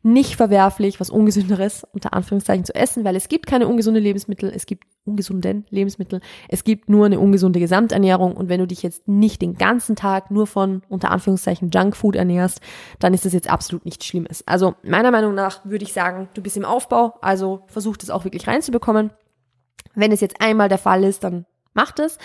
[0.08, 4.65] nicht verwerflich, was Ungesünderes unter Anführungszeichen zu essen, weil es gibt keine ungesunde Lebensmittel, es
[4.65, 9.41] gibt ungesunden Lebensmittel, es gibt nur eine ungesunde Gesamternährung und wenn du dich jetzt nicht
[9.41, 12.62] den ganzen Tag nur von unter Anführungszeichen Junkfood ernährst,
[13.00, 14.48] dann ist das jetzt absolut nichts Schlimmes.
[14.48, 18.24] Also meiner Meinung nach würde ich sagen, du bist im Aufbau, also versuch das auch
[18.24, 19.12] wirklich reinzubekommen.
[19.93, 22.17] Wenn es jetzt einmal der Fall ist, dann mach das.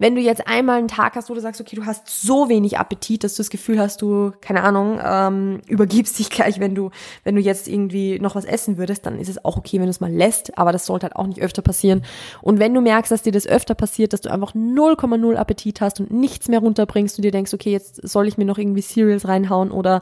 [0.00, 2.78] Wenn du jetzt einmal einen Tag hast, wo du sagst, okay, du hast so wenig
[2.78, 6.90] Appetit, dass du das Gefühl hast, du, keine Ahnung, ähm, übergibst dich gleich, wenn du,
[7.22, 9.90] wenn du jetzt irgendwie noch was essen würdest, dann ist es auch okay, wenn du
[9.90, 12.02] es mal lässt, aber das sollte halt auch nicht öfter passieren.
[12.40, 16.00] Und wenn du merkst, dass dir das öfter passiert, dass du einfach 0,0 Appetit hast
[16.00, 19.28] und nichts mehr runterbringst und dir denkst, okay, jetzt soll ich mir noch irgendwie Cereals
[19.28, 20.00] reinhauen oder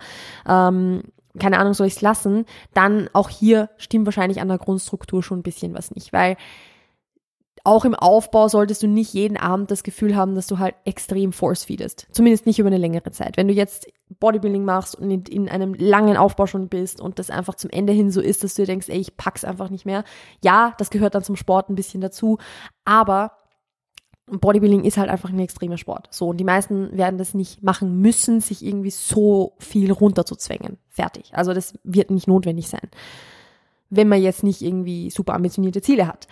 [0.48, 1.02] ähm,
[1.40, 5.40] keine Ahnung, soll ich es lassen, dann auch hier stimmt wahrscheinlich an der Grundstruktur schon
[5.40, 6.36] ein bisschen was nicht, weil
[7.68, 11.34] auch im Aufbau solltest du nicht jeden Abend das Gefühl haben, dass du halt extrem
[11.34, 12.06] force feedest.
[12.12, 13.36] Zumindest nicht über eine längere Zeit.
[13.36, 13.86] Wenn du jetzt
[14.20, 17.92] Bodybuilding machst und in, in, einem langen Aufbau schon bist und das einfach zum Ende
[17.92, 20.04] hin so ist, dass du dir denkst, ey, ich pack's einfach nicht mehr.
[20.42, 22.38] Ja, das gehört dann zum Sport ein bisschen dazu,
[22.86, 23.32] aber
[24.24, 26.08] Bodybuilding ist halt einfach ein extremer Sport.
[26.10, 30.78] So, und die meisten werden das nicht machen müssen, sich irgendwie so viel runterzuzwängen.
[30.88, 31.32] Fertig.
[31.34, 32.88] Also das wird nicht notwendig sein.
[33.90, 36.28] wenn man jetzt nicht irgendwie super ambitionierte Ziele hat.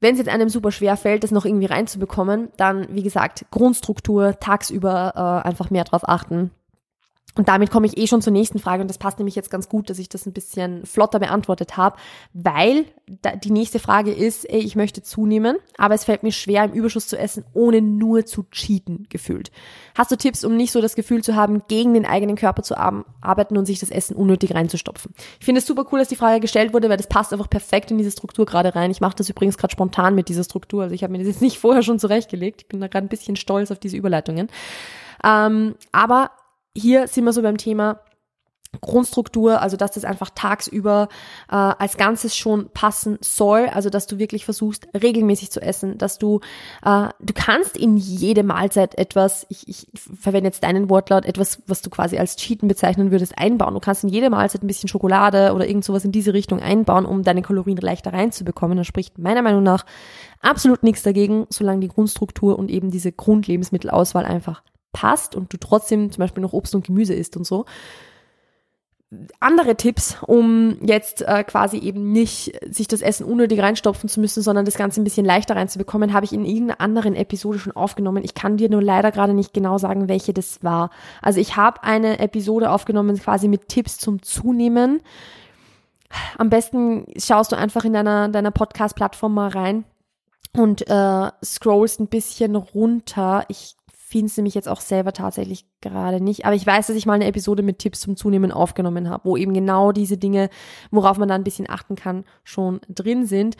[0.00, 4.38] Wenn es jetzt einem super schwer fällt, das noch irgendwie reinzubekommen, dann, wie gesagt, Grundstruktur,
[4.38, 6.52] tagsüber äh, einfach mehr drauf achten,
[7.38, 9.68] und damit komme ich eh schon zur nächsten Frage und das passt nämlich jetzt ganz
[9.68, 11.96] gut, dass ich das ein bisschen flotter beantwortet habe,
[12.34, 12.84] weil
[13.44, 17.06] die nächste Frage ist, ey, ich möchte zunehmen, aber es fällt mir schwer, im Überschuss
[17.06, 19.52] zu essen, ohne nur zu cheaten gefühlt.
[19.96, 22.76] Hast du Tipps, um nicht so das Gefühl zu haben, gegen den eigenen Körper zu
[22.76, 25.14] arbeiten und sich das Essen unnötig reinzustopfen?
[25.38, 27.92] Ich finde es super cool, dass die Frage gestellt wurde, weil das passt einfach perfekt
[27.92, 28.90] in diese Struktur gerade rein.
[28.90, 31.42] Ich mache das übrigens gerade spontan mit dieser Struktur, also ich habe mir das jetzt
[31.42, 32.62] nicht vorher schon zurechtgelegt.
[32.62, 34.48] Ich bin da gerade ein bisschen stolz auf diese Überleitungen.
[35.24, 36.30] Ähm, aber
[36.76, 38.00] hier sind wir so beim Thema
[38.82, 41.08] Grundstruktur, also dass das einfach tagsüber
[41.50, 46.18] äh, als Ganzes schon passen soll, also dass du wirklich versuchst regelmäßig zu essen, dass
[46.18, 46.40] du
[46.84, 51.80] äh, du kannst in jede Mahlzeit etwas, ich, ich verwende jetzt deinen Wortlaut, etwas, was
[51.80, 53.72] du quasi als Cheaten bezeichnen würdest, einbauen.
[53.72, 57.06] Du kannst in jede Mahlzeit ein bisschen Schokolade oder irgend sowas in diese Richtung einbauen,
[57.06, 58.76] um deine Kalorien leichter reinzubekommen.
[58.76, 59.86] Da spricht meiner Meinung nach
[60.42, 66.10] absolut nichts dagegen, solange die Grundstruktur und eben diese Grundlebensmittelauswahl einfach passt und du trotzdem
[66.10, 67.64] zum Beispiel noch Obst und Gemüse isst und so.
[69.40, 74.42] Andere Tipps, um jetzt äh, quasi eben nicht sich das Essen unnötig reinstopfen zu müssen,
[74.42, 78.22] sondern das Ganze ein bisschen leichter reinzubekommen, habe ich in irgendeiner anderen Episode schon aufgenommen.
[78.22, 80.90] Ich kann dir nur leider gerade nicht genau sagen, welche das war.
[81.22, 85.00] Also ich habe eine Episode aufgenommen quasi mit Tipps zum Zunehmen.
[86.36, 89.84] Am besten schaust du einfach in deiner, deiner Podcast-Plattform mal rein
[90.54, 93.44] und äh, scrollst ein bisschen runter.
[93.48, 93.77] Ich
[94.08, 96.46] finde es nämlich jetzt auch selber tatsächlich gerade nicht.
[96.46, 99.36] Aber ich weiß, dass ich mal eine Episode mit Tipps zum Zunehmen aufgenommen habe, wo
[99.36, 100.48] eben genau diese Dinge,
[100.90, 103.56] worauf man da ein bisschen achten kann, schon drin sind.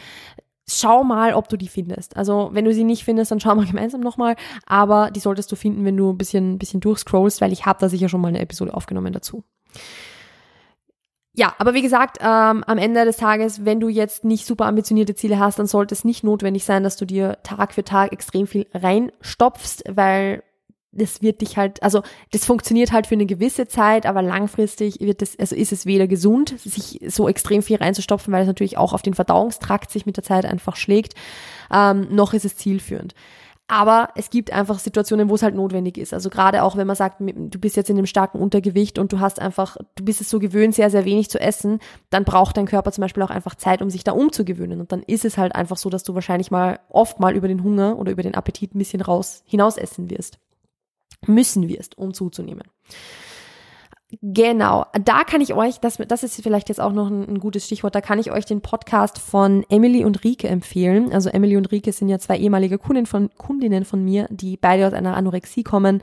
[0.66, 2.16] Schau mal, ob du die findest.
[2.16, 4.36] Also, wenn du sie nicht findest, dann schau mal gemeinsam nochmal.
[4.64, 7.78] Aber die solltest du finden, wenn du ein bisschen, ein bisschen durchscrollst, weil ich habe
[7.80, 9.44] da sicher schon mal eine Episode aufgenommen dazu.
[11.38, 15.14] Ja, aber wie gesagt, ähm, am Ende des Tages, wenn du jetzt nicht super ambitionierte
[15.14, 18.48] Ziele hast, dann sollte es nicht notwendig sein, dass du dir Tag für Tag extrem
[18.48, 20.42] viel reinstopfst, weil
[20.90, 25.22] das wird dich halt, also das funktioniert halt für eine gewisse Zeit, aber langfristig wird
[25.22, 28.92] es, also ist es weder gesund, sich so extrem viel reinzustopfen, weil es natürlich auch
[28.92, 31.14] auf den Verdauungstrakt sich mit der Zeit einfach schlägt,
[31.72, 33.14] ähm, noch ist es zielführend.
[33.70, 36.14] Aber es gibt einfach Situationen, wo es halt notwendig ist.
[36.14, 39.20] Also gerade auch, wenn man sagt, du bist jetzt in einem starken Untergewicht und du
[39.20, 41.78] hast einfach, du bist es so gewöhnt, sehr, sehr wenig zu essen,
[42.08, 44.80] dann braucht dein Körper zum Beispiel auch einfach Zeit, um sich da umzugewöhnen.
[44.80, 47.62] Und dann ist es halt einfach so, dass du wahrscheinlich mal oft mal über den
[47.62, 50.38] Hunger oder über den Appetit ein bisschen raus hinaus essen wirst.
[51.26, 52.64] Müssen wirst, um zuzunehmen.
[54.22, 57.66] Genau, da kann ich euch, das, das ist vielleicht jetzt auch noch ein, ein, gutes
[57.66, 61.12] Stichwort, da kann ich euch den Podcast von Emily und Rike empfehlen.
[61.12, 64.86] Also Emily und Rike sind ja zwei ehemalige Kundinnen von, Kundinnen von mir, die beide
[64.86, 66.02] aus einer Anorexie kommen,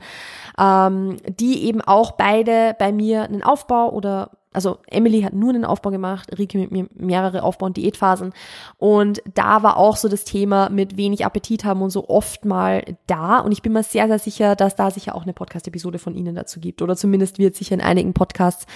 [0.56, 5.64] ähm, die eben auch beide bei mir einen Aufbau oder also Emily hat nur einen
[5.66, 8.32] Aufbau gemacht, Rike mit mir mehrere Aufbau- und Diätphasen.
[8.78, 12.82] Und da war auch so das Thema mit wenig Appetit haben und so oft mal
[13.06, 13.38] da.
[13.38, 16.34] Und ich bin mir sehr, sehr sicher, dass da sicher auch eine Podcast-Episode von Ihnen
[16.34, 16.80] dazu gibt.
[16.80, 18.66] Oder zumindest wird sicher in einigen Podcasts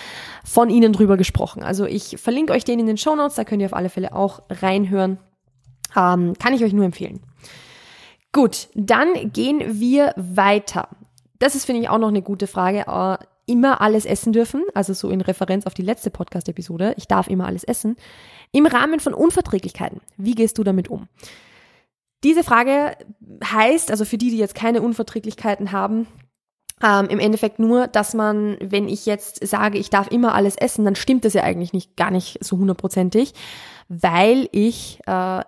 [0.44, 1.62] von Ihnen drüber gesprochen.
[1.62, 4.14] Also ich verlinke euch den in den Show Notes, da könnt ihr auf alle Fälle
[4.14, 5.18] auch reinhören.
[5.96, 7.20] Ähm, kann ich euch nur empfehlen.
[8.32, 10.88] Gut, dann gehen wir weiter.
[11.38, 12.86] Das ist, finde ich, auch noch eine gute Frage.
[13.50, 17.46] Immer alles essen dürfen, also so in Referenz auf die letzte Podcast-Episode, ich darf immer
[17.46, 17.96] alles essen,
[18.52, 20.00] im Rahmen von Unverträglichkeiten.
[20.16, 21.08] Wie gehst du damit um?
[22.22, 22.96] Diese Frage
[23.44, 26.06] heißt, also für die, die jetzt keine Unverträglichkeiten haben,
[26.80, 30.84] ähm, im Endeffekt nur, dass man, wenn ich jetzt sage, ich darf immer alles essen,
[30.84, 33.34] dann stimmt das ja eigentlich nicht, gar nicht so hundertprozentig,
[33.88, 35.42] weil ich, äh,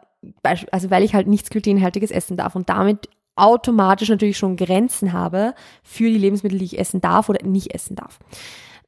[0.72, 5.54] also weil ich halt nichts glutenhaltiges essen darf und damit automatisch natürlich schon Grenzen habe
[5.82, 8.18] für die Lebensmittel, die ich essen darf oder nicht essen darf.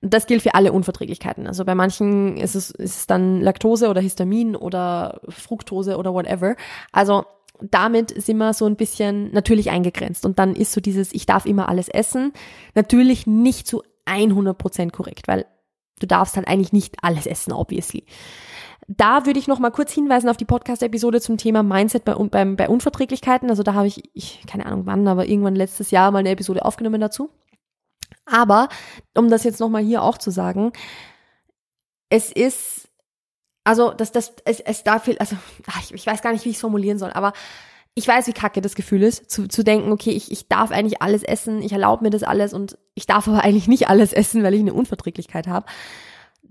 [0.00, 1.46] Das gilt für alle Unverträglichkeiten.
[1.46, 6.57] Also bei manchen ist es, ist es dann Laktose oder Histamin oder Fructose oder whatever.
[6.92, 7.24] Also
[7.61, 10.26] damit sind wir so ein bisschen natürlich eingegrenzt.
[10.26, 12.33] Und dann ist so dieses, ich darf immer alles essen,
[12.74, 15.46] natürlich nicht zu 100 Prozent korrekt, weil
[16.00, 18.04] du darfst halt eigentlich nicht alles essen, obviously.
[18.88, 22.44] Da würde ich noch mal kurz hinweisen auf die Podcast-Episode zum Thema Mindset bei, bei,
[22.44, 23.49] bei Unverträglichkeiten.
[23.49, 26.64] Also da habe ich, ich, keine Ahnung wann, aber irgendwann letztes Jahr mal eine Episode
[26.64, 27.31] aufgenommen dazu.
[28.27, 28.68] Aber,
[29.16, 30.73] um das jetzt noch mal hier auch zu sagen,
[32.11, 32.88] es ist,
[33.64, 35.37] also das, das, es, es darf viel, also
[35.81, 37.33] ich, ich weiß gar nicht, wie ich es formulieren soll, aber
[37.94, 41.01] ich weiß, wie kacke das Gefühl ist, zu, zu denken, okay, ich, ich darf eigentlich
[41.01, 44.42] alles essen, ich erlaube mir das alles und ich darf aber eigentlich nicht alles essen,
[44.42, 45.66] weil ich eine Unverträglichkeit habe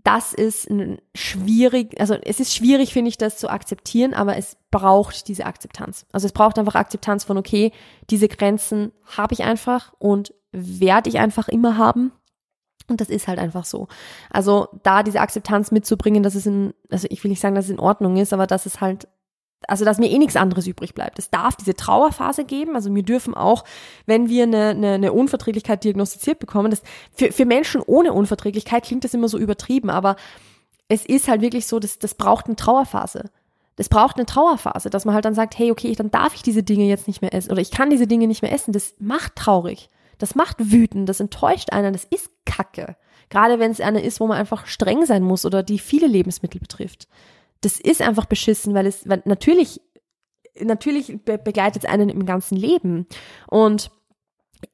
[0.03, 0.69] das ist
[1.15, 6.05] schwierig, also es ist schwierig, finde ich, das zu akzeptieren, aber es braucht diese Akzeptanz.
[6.11, 7.71] Also es braucht einfach Akzeptanz von, okay,
[8.09, 12.11] diese Grenzen habe ich einfach und werde ich einfach immer haben.
[12.89, 13.87] Und das ist halt einfach so.
[14.29, 17.71] Also da diese Akzeptanz mitzubringen, dass es in, also ich will nicht sagen, dass es
[17.71, 19.07] in Ordnung ist, aber dass es halt
[19.67, 21.19] also dass mir eh nichts anderes übrig bleibt.
[21.19, 22.75] Es darf diese Trauerphase geben.
[22.75, 23.63] Also wir dürfen auch,
[24.05, 26.81] wenn wir eine, eine, eine Unverträglichkeit diagnostiziert bekommen, das
[27.13, 30.15] für, für Menschen ohne Unverträglichkeit klingt das immer so übertrieben, aber
[30.87, 33.29] es ist halt wirklich so, dass das braucht eine Trauerphase.
[33.75, 36.61] Das braucht eine Trauerphase, dass man halt dann sagt, hey, okay, dann darf ich diese
[36.61, 38.71] Dinge jetzt nicht mehr essen oder ich kann diese Dinge nicht mehr essen.
[38.71, 39.89] Das macht traurig.
[40.19, 42.95] Das macht wütend, das enttäuscht einen, das ist Kacke.
[43.29, 46.59] Gerade wenn es eine ist, wo man einfach streng sein muss oder die viele Lebensmittel
[46.59, 47.07] betrifft
[47.63, 49.81] das ist einfach beschissen, weil es, weil natürlich,
[50.59, 53.07] natürlich begleitet es einen im ganzen Leben.
[53.47, 53.91] Und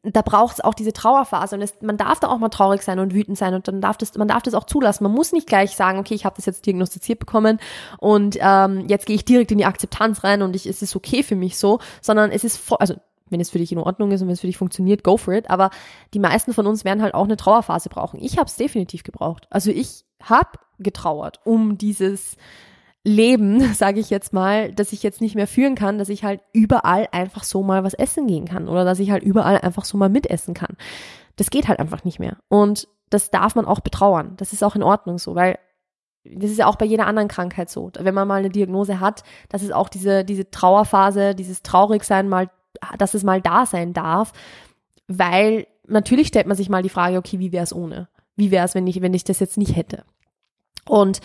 [0.04, 3.00] da braucht es auch diese Trauerphase und es, man darf da auch mal traurig sein
[3.00, 5.04] und wütend sein und dann darf das, man darf das auch zulassen.
[5.04, 7.60] Man muss nicht gleich sagen, okay, ich habe das jetzt diagnostiziert bekommen
[7.98, 11.24] und ähm, jetzt gehe ich direkt in die Akzeptanz rein und ich, es ist okay
[11.24, 12.96] für mich so, sondern es ist also
[13.32, 15.36] wenn es für dich in Ordnung ist und wenn es für dich funktioniert, go for
[15.36, 15.50] it.
[15.52, 15.70] Aber
[16.16, 18.20] die meisten von uns werden halt auch eine Trauerphase brauchen.
[18.20, 19.48] Ich habe es definitiv gebraucht.
[19.52, 20.50] Also ich habe
[20.80, 22.38] getrauert um dieses
[23.04, 26.42] Leben, sage ich jetzt mal, dass ich jetzt nicht mehr führen kann, dass ich halt
[26.54, 29.98] überall einfach so mal was essen gehen kann oder dass ich halt überall einfach so
[29.98, 30.76] mal mitessen kann.
[31.36, 32.38] Das geht halt einfach nicht mehr.
[32.50, 34.34] Und das darf man auch betrauern.
[34.38, 35.58] Das ist auch in Ordnung so, weil
[36.24, 37.92] das ist ja auch bei jeder anderen Krankheit so.
[37.98, 42.50] Wenn man mal eine Diagnose hat, dass es auch diese, diese Trauerphase, dieses Traurigsein mal,
[42.98, 44.34] dass es mal da sein darf,
[45.08, 48.10] weil natürlich stellt man sich mal die Frage, okay, wie wäre es ohne?
[48.36, 50.04] Wie wäre es, wenn ich, wenn ich das jetzt nicht hätte?
[50.88, 51.20] Und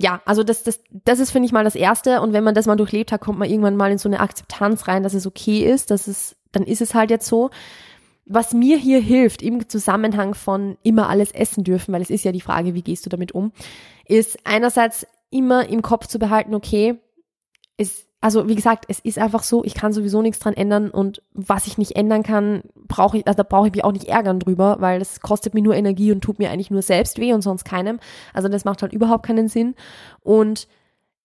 [0.00, 2.22] ja, also das, das, das ist, finde ich, mal das Erste.
[2.22, 4.88] Und wenn man das mal durchlebt hat, kommt man irgendwann mal in so eine Akzeptanz
[4.88, 7.50] rein, dass es okay ist, dass es, dann ist es halt jetzt so.
[8.24, 12.32] Was mir hier hilft, im Zusammenhang von immer alles essen dürfen, weil es ist ja
[12.32, 13.52] die Frage, wie gehst du damit um,
[14.06, 16.98] ist einerseits immer im Kopf zu behalten, okay,
[17.76, 21.22] es also wie gesagt, es ist einfach so, ich kann sowieso nichts dran ändern und
[21.32, 24.40] was ich nicht ändern kann, brauche ich, also da brauche ich mich auch nicht ärgern
[24.40, 27.40] drüber, weil das kostet mir nur Energie und tut mir eigentlich nur selbst weh und
[27.40, 27.98] sonst keinem.
[28.34, 29.74] Also das macht halt überhaupt keinen Sinn.
[30.22, 30.68] Und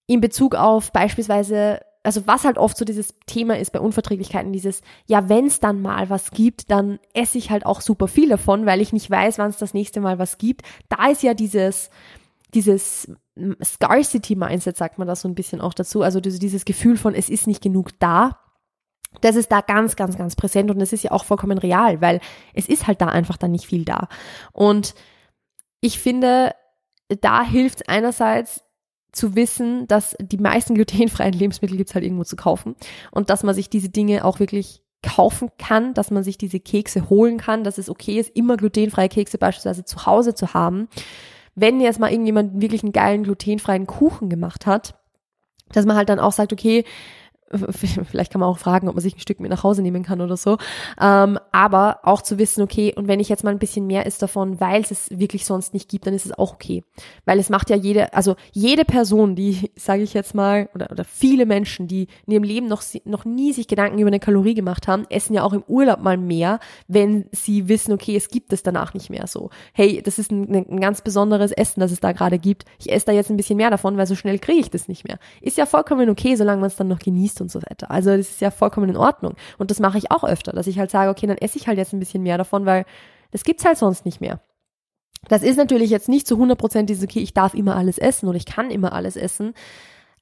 [0.07, 4.81] in Bezug auf beispielsweise, also was halt oft so dieses Thema ist bei Unverträglichkeiten, dieses,
[5.05, 8.65] ja, wenn es dann mal was gibt, dann esse ich halt auch super viel davon,
[8.65, 10.61] weil ich nicht weiß, wann es das nächste Mal was gibt.
[10.87, 11.89] Da ist ja dieses,
[12.55, 13.11] dieses
[13.63, 17.47] Scarcity-Mindset, sagt man da so ein bisschen auch dazu, also dieses Gefühl von, es ist
[17.47, 18.39] nicht genug da,
[19.21, 22.19] das ist da ganz, ganz, ganz präsent und es ist ja auch vollkommen real, weil
[22.53, 24.07] es ist halt da einfach dann nicht viel da.
[24.51, 24.95] Und
[25.81, 26.53] ich finde,
[27.21, 28.63] da hilft einerseits
[29.11, 32.75] zu wissen, dass die meisten glutenfreien Lebensmittel gibt es halt irgendwo zu kaufen
[33.11, 37.09] und dass man sich diese Dinge auch wirklich kaufen kann, dass man sich diese Kekse
[37.09, 40.89] holen kann, dass es okay ist, immer glutenfreie Kekse beispielsweise zu Hause zu haben
[41.55, 44.95] wenn jetzt mal irgendjemand wirklich einen geilen glutenfreien Kuchen gemacht hat,
[45.71, 46.83] dass man halt dann auch sagt, okay,
[47.69, 50.21] vielleicht kann man auch fragen, ob man sich ein Stück mit nach Hause nehmen kann
[50.21, 50.57] oder so.
[50.99, 54.21] Ähm, aber auch zu wissen, okay, und wenn ich jetzt mal ein bisschen mehr ist
[54.21, 56.83] davon, weil es es wirklich sonst nicht gibt, dann ist es auch okay.
[57.25, 61.03] Weil es macht ja jede, also jede Person, die, sage ich jetzt mal, oder, oder
[61.03, 64.87] viele Menschen, die in ihrem Leben noch, noch nie sich Gedanken über eine Kalorie gemacht
[64.87, 68.63] haben, essen ja auch im Urlaub mal mehr, wenn sie wissen, okay, es gibt es
[68.63, 69.51] danach nicht mehr so.
[69.73, 72.65] Hey, das ist ein, ein ganz besonderes Essen, das es da gerade gibt.
[72.79, 75.07] Ich esse da jetzt ein bisschen mehr davon, weil so schnell kriege ich das nicht
[75.07, 75.19] mehr.
[75.41, 77.91] Ist ja vollkommen okay, solange man es dann noch genießt und so weiter.
[77.91, 79.35] Also das ist ja vollkommen in Ordnung.
[79.57, 81.77] Und das mache ich auch öfter, dass ich halt sage, okay, dann esse ich halt
[81.77, 82.85] jetzt ein bisschen mehr davon, weil
[83.31, 84.41] das gibt's halt sonst nicht mehr.
[85.27, 88.27] Das ist natürlich jetzt nicht zu 100 Prozent dieses, okay, ich darf immer alles essen
[88.27, 89.53] oder ich kann immer alles essen.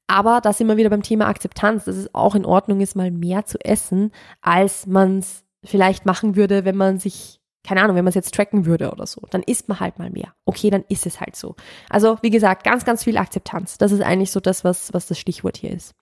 [0.08, 3.12] Aber da sind wir wieder beim Thema Akzeptanz, dass es auch in Ordnung ist, mal
[3.12, 8.04] mehr zu essen, als man es vielleicht machen würde, wenn man sich, keine Ahnung, wenn
[8.04, 9.21] man es jetzt tracken würde oder so.
[9.30, 10.34] Dann isst man halt mal mehr.
[10.45, 11.56] Okay, dann ist es halt so.
[11.89, 13.78] Also, wie gesagt, ganz, ganz viel Akzeptanz.
[13.78, 15.95] Das ist eigentlich so das, was, was das Stichwort hier ist.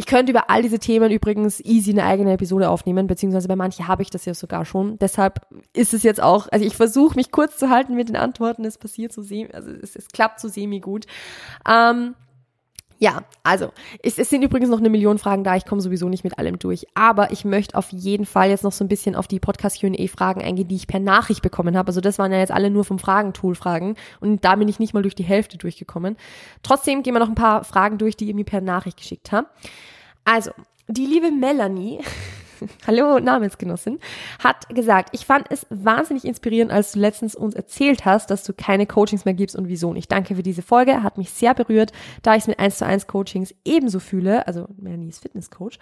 [0.00, 3.86] Ich könnte über all diese Themen übrigens easy eine eigene Episode aufnehmen, beziehungsweise bei manchen
[3.86, 4.98] habe ich das ja sogar schon.
[4.98, 8.64] Deshalb ist es jetzt auch, also ich versuche mich kurz zu halten mit den Antworten.
[8.64, 11.04] Es passiert so semi, also es, es klappt so semi gut.
[11.68, 12.14] Ähm,
[13.02, 15.56] ja, also es, es sind übrigens noch eine Million Fragen da.
[15.56, 16.86] Ich komme sowieso nicht mit allem durch.
[16.94, 20.42] Aber ich möchte auf jeden Fall jetzt noch so ein bisschen auf die Podcast Q&A-Fragen
[20.42, 21.88] eingehen, die ich per Nachricht bekommen habe.
[21.88, 25.02] Also das waren ja jetzt alle nur vom Fragentool-Fragen und da bin ich nicht mal
[25.02, 26.18] durch die Hälfte durchgekommen.
[26.62, 29.48] Trotzdem gehen wir noch ein paar Fragen durch, die ihr mir per Nachricht geschickt habt.
[30.24, 30.50] Also,
[30.86, 32.00] die liebe Melanie
[32.86, 33.98] hallo Namensgenossin,
[34.42, 38.52] hat gesagt, ich fand es wahnsinnig inspirierend, als du letztens uns erzählt hast, dass du
[38.52, 40.10] keine Coachings mehr gibst und wieso nicht.
[40.10, 41.92] Danke für diese Folge, hat mich sehr berührt,
[42.22, 45.78] da ich es mit 1 zu 1 Coachings ebenso fühle, also Melanie ist Fitnesscoach,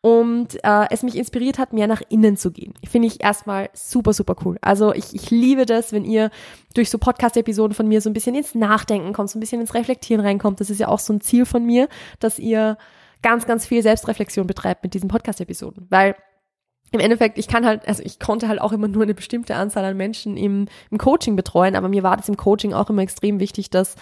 [0.00, 2.74] und äh, es mich inspiriert hat, mehr nach innen zu gehen.
[2.88, 4.58] Finde ich erstmal super, super cool.
[4.60, 6.30] Also ich, ich liebe das, wenn ihr
[6.74, 9.74] durch so Podcast-Episoden von mir so ein bisschen ins Nachdenken kommt, so ein bisschen ins
[9.74, 10.60] Reflektieren reinkommt.
[10.60, 12.78] Das ist ja auch so ein Ziel von mir, dass ihr
[13.22, 15.86] ganz, ganz viel Selbstreflexion betreibt mit diesen Podcast-Episoden.
[15.90, 16.16] Weil
[16.92, 19.84] im Endeffekt, ich kann halt, also ich konnte halt auch immer nur eine bestimmte Anzahl
[19.84, 23.40] an Menschen im, im Coaching betreuen, aber mir war das im Coaching auch immer extrem
[23.40, 23.96] wichtig, dass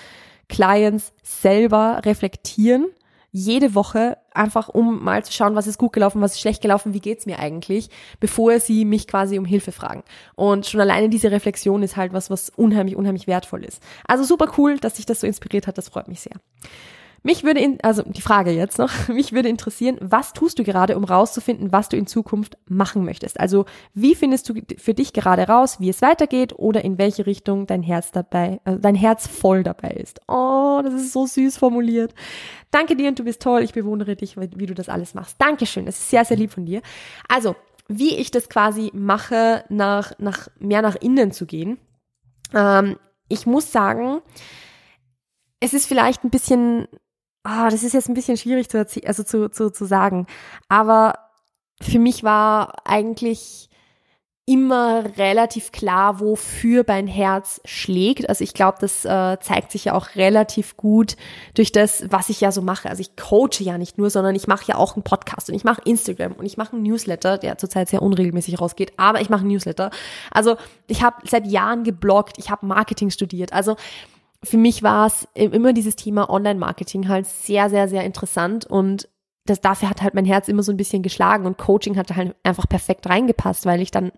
[0.49, 2.87] Clients selber reflektieren,
[3.33, 6.95] jede Woche, einfach um mal zu schauen, was ist gut gelaufen, was ist schlecht gelaufen,
[6.95, 10.03] wie geht's mir eigentlich, bevor sie mich quasi um Hilfe fragen.
[10.35, 13.81] Und schon alleine diese Reflexion ist halt was, was unheimlich, unheimlich wertvoll ist.
[14.07, 16.35] Also super cool, dass sich das so inspiriert hat, das freut mich sehr.
[17.23, 20.97] Mich würde, in, also die Frage jetzt noch, mich würde interessieren, was tust du gerade,
[20.97, 23.39] um rauszufinden, was du in Zukunft machen möchtest?
[23.39, 27.67] Also wie findest du für dich gerade raus, wie es weitergeht oder in welche Richtung
[27.67, 30.21] dein Herz dabei, also dein Herz voll dabei ist?
[30.29, 32.15] Oh, das ist so süß formuliert.
[32.71, 33.63] Danke dir und du bist toll.
[33.63, 35.37] Ich bewundere dich, wie du das alles machst.
[35.39, 35.87] Dankeschön.
[35.87, 36.81] Das ist sehr, sehr lieb von dir.
[37.29, 37.57] Also,
[37.89, 41.79] wie ich das quasi mache, nach, nach, mehr nach innen zu gehen.
[42.55, 42.97] Ähm,
[43.29, 44.21] ich muss sagen,
[45.61, 46.87] es ist vielleicht ein bisschen
[47.43, 50.27] ah, das ist jetzt ein bisschen schwierig zu, also zu, zu, zu sagen.
[50.69, 51.15] Aber
[51.81, 53.71] für mich war eigentlich
[54.51, 58.29] immer relativ klar, wofür mein Herz schlägt.
[58.29, 61.17] Also ich glaube, das äh, zeigt sich ja auch relativ gut
[61.55, 62.91] durch das, was ich ja so mache.
[62.91, 65.63] Also ich coache ja nicht nur, sondern ich mache ja auch einen Podcast und ich
[65.63, 69.43] mache Instagram und ich mache einen Newsletter, der zurzeit sehr unregelmäßig rausgeht, aber ich mache
[69.43, 69.91] einen Newsletter.
[70.33, 70.57] Also
[70.89, 73.53] ich habe seit Jahren gebloggt, ich habe Marketing studiert.
[73.53, 73.77] Also
[74.43, 79.09] für mich war es immer dieses Thema Online-Marketing halt sehr, sehr, sehr interessant und
[79.47, 82.37] das, dafür hat halt mein Herz immer so ein bisschen geschlagen und Coaching hatte halt
[82.43, 84.13] einfach perfekt reingepasst, weil ich dann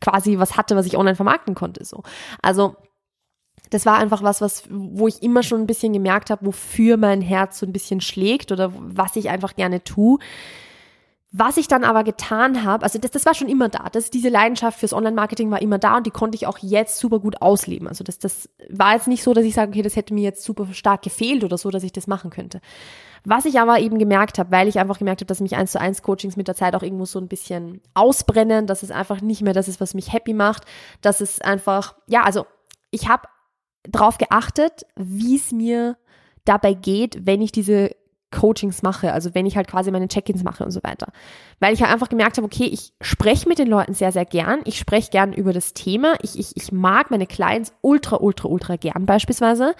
[0.00, 2.02] quasi was hatte, was ich online vermarkten konnte, so.
[2.42, 2.76] Also,
[3.70, 7.22] das war einfach was, was, wo ich immer schon ein bisschen gemerkt habe, wofür mein
[7.22, 10.18] Herz so ein bisschen schlägt oder was ich einfach gerne tue.
[11.34, 13.88] Was ich dann aber getan habe, also das, das war schon immer da.
[13.90, 17.20] Das, diese Leidenschaft fürs Online-Marketing war immer da und die konnte ich auch jetzt super
[17.20, 17.88] gut ausleben.
[17.88, 20.44] Also das, das war jetzt nicht so, dass ich sage, okay, das hätte mir jetzt
[20.44, 22.60] super stark gefehlt oder so, dass ich das machen könnte.
[23.24, 25.80] Was ich aber eben gemerkt habe, weil ich einfach gemerkt habe, dass mich eins zu
[25.80, 29.40] eins Coachings mit der Zeit auch irgendwo so ein bisschen ausbrennen, dass es einfach nicht
[29.40, 30.64] mehr das ist, was mich happy macht,
[31.00, 32.44] dass es einfach, ja, also
[32.90, 33.26] ich habe
[33.84, 35.96] drauf geachtet, wie es mir
[36.44, 37.92] dabei geht, wenn ich diese
[38.32, 41.12] Coachings mache, also wenn ich halt quasi meine Check-ins mache und so weiter.
[41.60, 44.60] Weil ich halt einfach gemerkt habe, okay, ich spreche mit den Leuten sehr, sehr gern.
[44.64, 46.14] Ich spreche gern über das Thema.
[46.22, 49.74] Ich, ich, ich mag meine Clients ultra, ultra, ultra gern beispielsweise.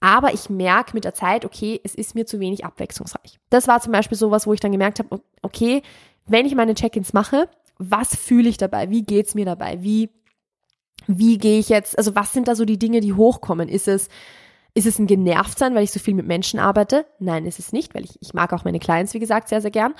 [0.00, 3.38] Aber ich merke mit der Zeit, okay, es ist mir zu wenig abwechslungsreich.
[3.50, 5.82] Das war zum Beispiel sowas, wo ich dann gemerkt habe, okay,
[6.26, 7.48] wenn ich meine Check-ins mache,
[7.78, 8.90] was fühle ich dabei?
[8.90, 9.82] Wie geht's mir dabei?
[9.82, 10.10] Wie,
[11.06, 13.68] wie gehe ich jetzt, also was sind da so die Dinge, die hochkommen?
[13.68, 14.08] Ist es,
[14.74, 17.06] ist es ein Genervtsein, weil ich so viel mit Menschen arbeite?
[17.18, 19.70] Nein, ist es nicht, weil ich, ich mag auch meine Clients, wie gesagt, sehr, sehr
[19.70, 19.94] gern.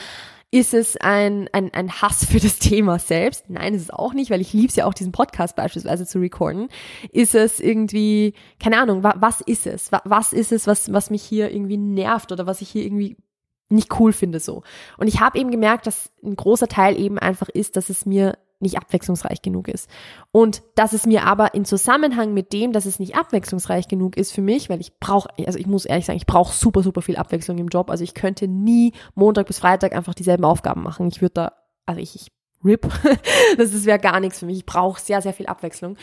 [0.52, 3.48] Ist es ein, ein, ein Hass für das Thema selbst?
[3.48, 6.18] Nein, ist es auch nicht, weil ich liebe es ja auch, diesen Podcast beispielsweise zu
[6.18, 6.68] recorden.
[7.12, 9.92] Ist es irgendwie, keine Ahnung, wa, was ist es?
[9.92, 13.16] Wa, was ist es, was, was mich hier irgendwie nervt oder was ich hier irgendwie
[13.68, 14.62] nicht cool finde so.
[14.98, 18.36] Und ich habe eben gemerkt, dass ein großer Teil eben einfach ist, dass es mir
[18.60, 19.88] nicht abwechslungsreich genug ist.
[20.32, 24.32] Und dass es mir aber in Zusammenhang mit dem, dass es nicht abwechslungsreich genug ist
[24.32, 27.16] für mich, weil ich brauche, also ich muss ehrlich sagen, ich brauche super, super viel
[27.16, 27.90] Abwechslung im Job.
[27.90, 31.08] Also ich könnte nie Montag bis Freitag einfach dieselben Aufgaben machen.
[31.08, 31.52] Ich würde da,
[31.86, 32.28] also ich, ich
[32.64, 32.88] rip,
[33.56, 34.58] das wäre gar nichts für mich.
[34.58, 35.96] Ich brauche sehr, sehr viel Abwechslung.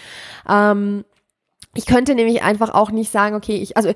[0.50, 1.06] Ähm,
[1.74, 3.94] ich könnte nämlich einfach auch nicht sagen, okay, ich, also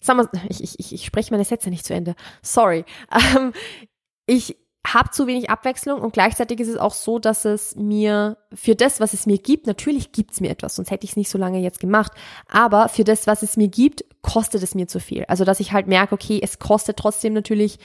[0.00, 2.14] sag mal, ich, ich, ich spreche meine Sätze nicht zu Ende.
[2.42, 2.84] Sorry.
[3.36, 3.52] Ähm,
[4.26, 4.56] ich,
[4.86, 9.00] habe zu wenig Abwechslung und gleichzeitig ist es auch so, dass es mir für das,
[9.00, 11.38] was es mir gibt, natürlich gibt es mir etwas, sonst hätte ich es nicht so
[11.38, 12.12] lange jetzt gemacht,
[12.48, 15.24] aber für das, was es mir gibt, kostet es mir zu viel.
[15.26, 17.78] Also dass ich halt merke, okay, es kostet trotzdem natürlich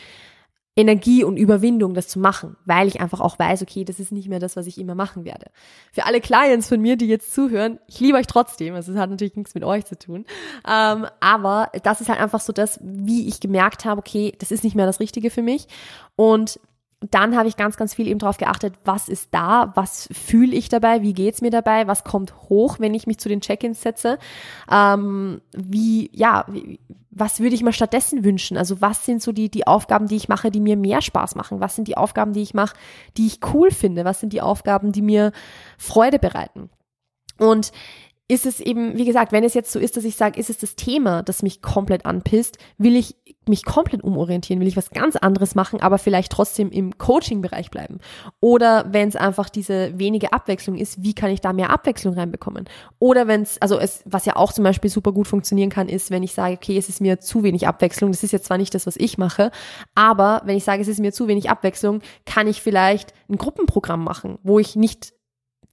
[0.80, 4.30] Energie und Überwindung, das zu machen, weil ich einfach auch weiß, okay, das ist nicht
[4.30, 5.48] mehr das, was ich immer machen werde.
[5.92, 9.10] Für alle Clients von mir, die jetzt zuhören, ich liebe euch trotzdem, also es hat
[9.10, 10.26] natürlich nichts mit euch zu tun,
[10.66, 14.64] ähm, aber das ist halt einfach so das, wie ich gemerkt habe, okay, das ist
[14.64, 15.68] nicht mehr das Richtige für mich
[16.16, 16.60] und
[17.02, 20.68] dann habe ich ganz, ganz viel eben darauf geachtet, was ist da, was fühle ich
[20.68, 24.20] dabei, wie geht's mir dabei, was kommt hoch, wenn ich mich zu den Check-ins setze,
[24.70, 26.80] ähm, wie, ja, wie,
[27.10, 28.58] was würde ich mir stattdessen wünschen?
[28.58, 31.62] Also was sind so die, die Aufgaben, die ich mache, die mir mehr Spaß machen?
[31.62, 32.76] Was sind die Aufgaben, die ich mache,
[33.18, 34.06] die ich cool finde?
[34.06, 35.32] Was sind die Aufgaben, die mir
[35.78, 36.70] Freude bereiten?
[37.38, 37.72] Und
[38.30, 40.60] ist es eben, wie gesagt, wenn es jetzt so ist, dass ich sage, ist es
[40.60, 43.16] das Thema, das mich komplett anpisst, will ich
[43.48, 47.98] mich komplett umorientieren, will ich was ganz anderes machen, aber vielleicht trotzdem im Coaching-Bereich bleiben.
[48.40, 52.66] Oder wenn es einfach diese wenige Abwechslung ist, wie kann ich da mehr Abwechslung reinbekommen?
[53.00, 56.12] Oder wenn es, also es, was ja auch zum Beispiel super gut funktionieren kann, ist,
[56.12, 58.76] wenn ich sage, okay, es ist mir zu wenig Abwechslung, das ist jetzt zwar nicht
[58.76, 59.50] das, was ich mache,
[59.96, 64.04] aber wenn ich sage, es ist mir zu wenig Abwechslung, kann ich vielleicht ein Gruppenprogramm
[64.04, 65.14] machen, wo ich nicht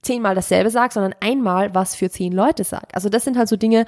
[0.07, 2.87] zehnmal dasselbe sage, sondern einmal was für zehn Leute sage.
[2.93, 3.85] Also das sind halt so Dinge,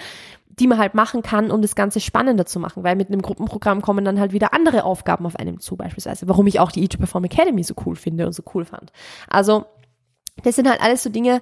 [0.59, 3.81] die man halt machen kann, um das Ganze spannender zu machen, weil mit einem Gruppenprogramm
[3.81, 6.27] kommen dann halt wieder andere Aufgaben auf einem zu, beispielsweise.
[6.27, 8.91] Warum ich auch die E2 Perform Academy so cool finde und so cool fand.
[9.29, 9.65] Also
[10.43, 11.41] das sind halt alles so Dinge,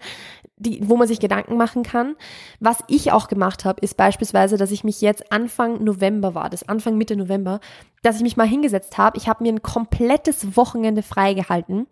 [0.58, 2.16] die, wo man sich Gedanken machen kann.
[2.60, 6.68] Was ich auch gemacht habe, ist beispielsweise, dass ich mich jetzt Anfang November war, das
[6.68, 7.60] Anfang Mitte November,
[8.02, 9.18] dass ich mich mal hingesetzt habe.
[9.18, 11.88] Ich habe mir ein komplettes Wochenende freigehalten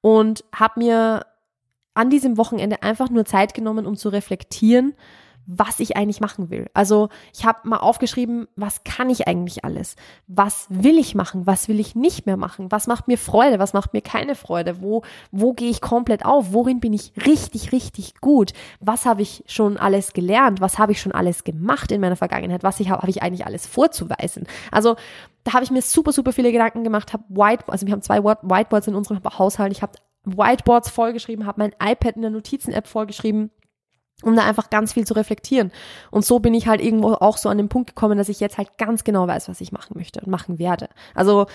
[0.00, 1.26] und habe mir
[1.98, 4.94] an diesem Wochenende einfach nur Zeit genommen, um zu reflektieren,
[5.46, 6.66] was ich eigentlich machen will.
[6.74, 9.96] Also ich habe mal aufgeschrieben, was kann ich eigentlich alles?
[10.28, 11.46] Was will ich machen?
[11.46, 12.70] Was will ich nicht mehr machen?
[12.70, 13.58] Was macht mir Freude?
[13.58, 14.80] Was macht mir keine Freude?
[14.80, 16.52] Wo, wo gehe ich komplett auf?
[16.52, 18.52] Worin bin ich richtig, richtig gut?
[18.78, 20.60] Was habe ich schon alles gelernt?
[20.60, 22.62] Was habe ich schon alles gemacht in meiner Vergangenheit?
[22.62, 24.46] Was ich habe, habe ich eigentlich alles vorzuweisen?
[24.70, 24.94] Also
[25.42, 28.22] da habe ich mir super, super viele Gedanken gemacht, habe Whiteboards, also wir haben zwei
[28.22, 29.72] Whiteboards in unserem Haushalt.
[29.72, 29.92] Ich habe
[30.24, 33.50] Whiteboards vollgeschrieben, habe mein iPad in der Notizen-App vollgeschrieben
[34.22, 35.70] um da einfach ganz viel zu reflektieren.
[36.10, 38.58] Und so bin ich halt irgendwo auch so an den Punkt gekommen, dass ich jetzt
[38.58, 40.88] halt ganz genau weiß, was ich machen möchte und machen werde.
[41.14, 41.46] Also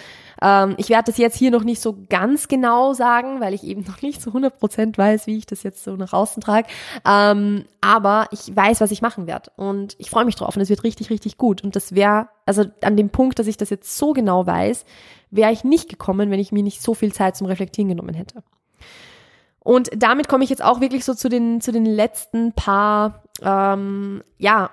[0.42, 3.84] ähm, ich werde das jetzt hier noch nicht so ganz genau sagen, weil ich eben
[3.84, 6.68] noch nicht zu 100 Prozent weiß, wie ich das jetzt so nach außen trage.
[7.06, 10.70] Ähm, aber ich weiß, was ich machen werde und ich freue mich drauf und es
[10.70, 11.66] wird richtig, richtig gut.
[11.66, 14.86] Und das wäre, also an dem Punkt, dass ich das jetzt so genau weiß,
[15.32, 18.42] wäre ich nicht gekommen, wenn ich mir nicht so viel Zeit zum Reflektieren genommen hätte.
[19.64, 24.22] Und damit komme ich jetzt auch wirklich so zu den, zu den letzten paar, ähm,
[24.38, 24.72] ja,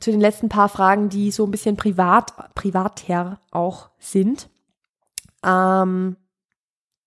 [0.00, 4.48] zu den letzten paar Fragen, die so ein bisschen privat, privater auch sind.
[5.44, 6.16] Ähm,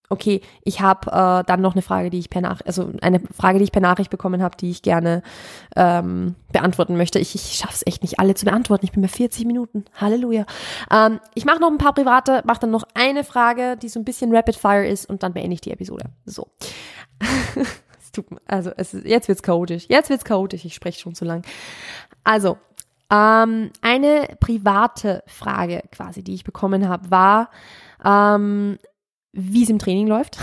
[0.10, 3.58] okay, ich habe äh, dann noch eine Frage, die ich per Nachricht, also eine Frage,
[3.58, 5.22] die ich per Nachricht bekommen habe, die ich gerne
[5.76, 7.20] ähm, beantworten möchte.
[7.20, 8.86] Ich, ich schaffe es echt nicht, alle zu beantworten.
[8.86, 9.86] Ich bin bei 40 Minuten.
[9.96, 10.46] Halleluja.
[10.92, 14.06] Ähm, ich mache noch ein paar private, mache dann noch eine Frage, die so ein
[14.06, 16.06] bisschen Rapid Fire ist und dann beende ich die Episode.
[16.26, 16.48] So.
[18.00, 19.86] es tut, also es ist, jetzt wird's chaotisch.
[19.90, 20.64] Jetzt wird's chaotisch.
[20.64, 21.46] Ich spreche schon zu lang.
[22.24, 22.58] Also
[23.12, 27.50] ähm, eine private Frage quasi, die ich bekommen habe, war,
[28.04, 28.78] ähm,
[29.34, 30.38] wie es im Training läuft.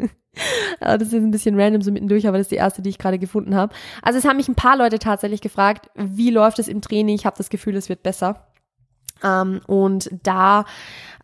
[0.80, 3.18] das ist ein bisschen random so mittendurch, aber das ist die erste, die ich gerade
[3.18, 3.74] gefunden habe.
[4.02, 7.14] Also es haben mich ein paar Leute tatsächlich gefragt, wie läuft es im Training?
[7.14, 8.46] Ich habe das Gefühl, es wird besser.
[9.22, 10.64] Ähm, und da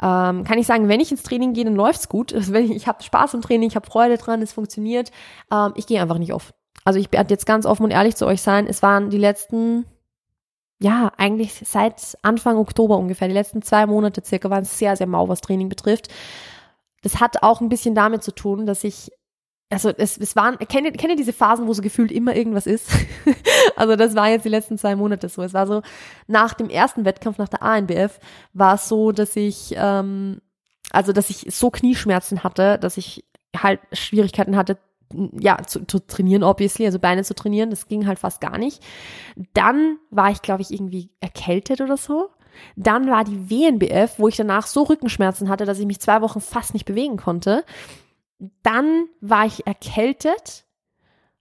[0.03, 2.32] ähm, kann ich sagen, wenn ich ins Training gehe, dann läuft's gut.
[2.34, 5.11] Also wenn ich, ich habe Spaß im Training, ich habe Freude dran, es funktioniert.
[5.53, 6.55] Ähm, ich gehe einfach nicht oft.
[6.84, 8.66] Also ich werde jetzt ganz offen und ehrlich zu euch sein.
[8.66, 9.87] Es waren die letzten,
[10.80, 15.28] ja, eigentlich seit Anfang Oktober ungefähr, die letzten zwei Monate circa, waren sehr, sehr mau,
[15.28, 16.09] was Training betrifft.
[17.07, 19.12] Das hat auch ein bisschen damit zu tun, dass ich
[19.70, 22.90] also es, es waren, kenne, kenne diese Phasen, wo so gefühlt immer irgendwas ist.
[23.76, 25.40] also das war jetzt die letzten zwei Monate so.
[25.40, 25.82] Es war so,
[26.26, 28.18] nach dem ersten Wettkampf, nach der ANBF,
[28.54, 30.40] war es so, dass ich, ähm,
[30.90, 33.24] also dass ich so Knieschmerzen hatte, dass ich
[33.57, 34.78] halt Schwierigkeiten hatte,
[35.38, 38.82] ja, zu, zu trainieren, obviously, also Beine zu trainieren, das ging halt fast gar nicht.
[39.54, 42.30] Dann war ich, glaube ich, irgendwie erkältet oder so.
[42.76, 46.40] Dann war die WNBF, wo ich danach so Rückenschmerzen hatte, dass ich mich zwei Wochen
[46.40, 47.64] fast nicht bewegen konnte.
[48.62, 50.64] Dann war ich erkältet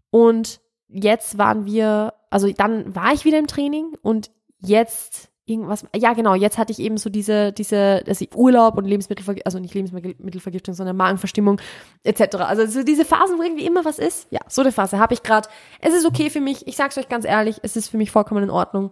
[0.10, 6.14] und jetzt waren wir, also dann war ich wieder im Training und jetzt irgendwas, ja
[6.14, 10.74] genau, jetzt hatte ich eben so diese, diese, also Urlaub und Lebensmittelvergiftung, also nicht Lebensmittelvergiftung,
[10.74, 11.62] sondern Magenverstimmung
[12.04, 12.38] etc.
[12.38, 15.22] Also so diese Phasen, wo irgendwie immer was ist, ja, so eine Phase habe ich
[15.22, 15.48] gerade.
[15.82, 18.44] Es ist okay für mich, ich sag's euch ganz ehrlich, es ist für mich vollkommen
[18.44, 18.92] in Ordnung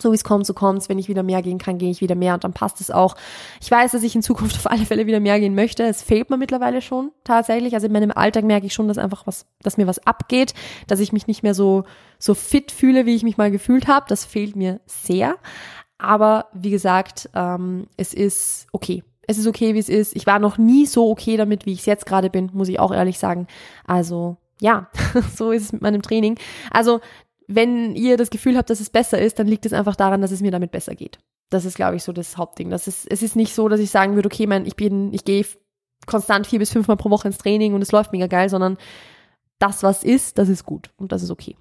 [0.00, 0.88] so wie es kommt, so kommt's.
[0.88, 3.14] Wenn ich wieder mehr gehen kann, gehe ich wieder mehr und dann passt es auch.
[3.60, 5.82] Ich weiß, dass ich in Zukunft auf alle Fälle wieder mehr gehen möchte.
[5.84, 7.74] Es fehlt mir mittlerweile schon tatsächlich.
[7.74, 10.54] Also in meinem Alltag merke ich schon, dass einfach was, dass mir was abgeht,
[10.86, 11.84] dass ich mich nicht mehr so
[12.18, 14.06] so fit fühle, wie ich mich mal gefühlt habe.
[14.08, 15.36] Das fehlt mir sehr.
[15.98, 19.04] Aber wie gesagt, ähm, es ist okay.
[19.26, 20.16] Es ist okay, wie es ist.
[20.16, 22.80] Ich war noch nie so okay damit, wie ich es jetzt gerade bin, muss ich
[22.80, 23.46] auch ehrlich sagen.
[23.86, 24.88] Also ja,
[25.36, 26.38] so ist es mit meinem Training.
[26.70, 27.00] Also
[27.54, 30.30] wenn ihr das Gefühl habt, dass es besser ist, dann liegt es einfach daran, dass
[30.30, 31.18] es mir damit besser geht.
[31.50, 32.70] Das ist, glaube ich, so das Hauptding.
[32.70, 35.24] Das ist, es ist nicht so, dass ich sagen würde, okay, mein, ich bin, ich
[35.24, 35.44] gehe
[36.06, 38.78] konstant vier bis fünfmal pro Woche ins Training und es läuft mega geil, sondern
[39.58, 41.56] das, was ist, das ist gut und das ist okay.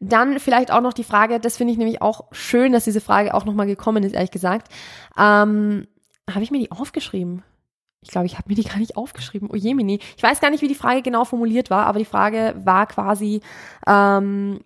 [0.00, 3.34] Dann vielleicht auch noch die Frage, das finde ich nämlich auch schön, dass diese Frage
[3.34, 4.68] auch nochmal gekommen ist, ehrlich gesagt.
[5.16, 5.86] Ähm,
[6.28, 7.44] Habe ich mir die aufgeschrieben?
[8.02, 9.48] Ich glaube, ich habe mir die gar nicht aufgeschrieben.
[9.50, 10.00] Oh Jemini.
[10.16, 13.40] Ich weiß gar nicht, wie die Frage genau formuliert war, aber die Frage war quasi,
[13.86, 14.60] ähm,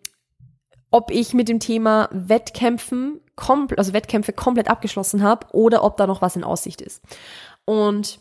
[0.90, 3.20] ob ich mit dem Thema Wettkämpfen,
[3.76, 7.02] also Wettkämpfe komplett abgeschlossen habe oder ob da noch was in Aussicht ist.
[7.66, 8.20] Und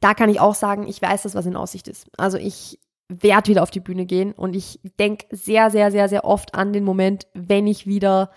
[0.00, 2.08] da kann ich auch sagen, ich weiß, dass was in Aussicht ist.
[2.16, 2.78] Also ich
[3.08, 6.72] werde wieder auf die Bühne gehen und ich denke sehr, sehr, sehr, sehr oft an
[6.72, 8.30] den Moment, wenn ich wieder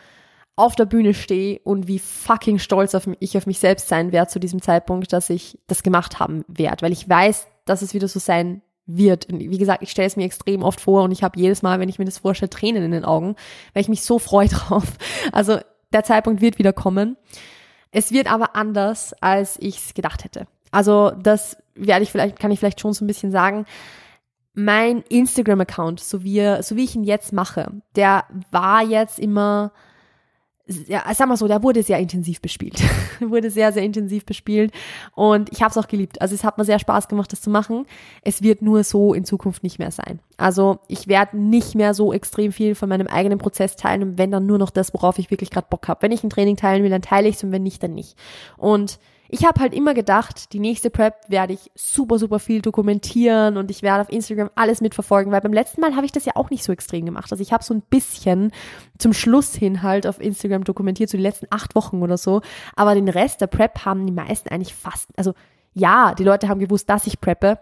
[0.59, 4.11] auf der Bühne stehe und wie fucking stolz auf mich, ich auf mich selbst sein
[4.11, 7.93] werde zu diesem Zeitpunkt, dass ich das gemacht haben werde, weil ich weiß, dass es
[7.93, 9.31] wieder so sein wird.
[9.31, 11.79] Und wie gesagt, ich stelle es mir extrem oft vor und ich habe jedes Mal,
[11.79, 13.35] wenn ich mir das vorstelle, Tränen in den Augen,
[13.73, 14.83] weil ich mich so freue drauf.
[15.31, 15.59] Also
[15.93, 17.15] der Zeitpunkt wird wieder kommen.
[17.91, 20.45] Es wird aber anders, als ich es gedacht hätte.
[20.71, 23.65] Also das werde ich vielleicht, kann ich vielleicht schon so ein bisschen sagen.
[24.53, 29.71] Mein Instagram-Account, so wie, so wie ich ihn jetzt mache, der war jetzt immer
[30.87, 32.81] ja, sag mal so, der wurde sehr intensiv bespielt.
[33.19, 34.71] wurde sehr, sehr intensiv bespielt.
[35.15, 36.21] Und ich habe es auch geliebt.
[36.21, 37.85] Also es hat mir sehr Spaß gemacht, das zu machen.
[38.21, 40.19] Es wird nur so in Zukunft nicht mehr sein.
[40.37, 44.45] Also ich werde nicht mehr so extrem viel von meinem eigenen Prozess teilen, wenn dann
[44.45, 46.03] nur noch das, worauf ich wirklich gerade Bock habe.
[46.03, 48.15] Wenn ich ein Training teilen will, dann teile ich es und wenn nicht, dann nicht.
[48.57, 48.99] Und
[49.31, 53.69] ich habe halt immer gedacht, die nächste Prep werde ich super, super viel dokumentieren und
[53.69, 56.49] ich werde auf Instagram alles mitverfolgen, weil beim letzten Mal habe ich das ja auch
[56.49, 57.31] nicht so extrem gemacht.
[57.31, 58.51] Also ich habe so ein bisschen
[58.97, 62.41] zum Schluss hin halt auf Instagram dokumentiert, so die letzten acht Wochen oder so.
[62.75, 65.33] Aber den Rest der Prep haben die meisten eigentlich fast, also
[65.73, 67.59] ja, die Leute haben gewusst, dass ich preppe,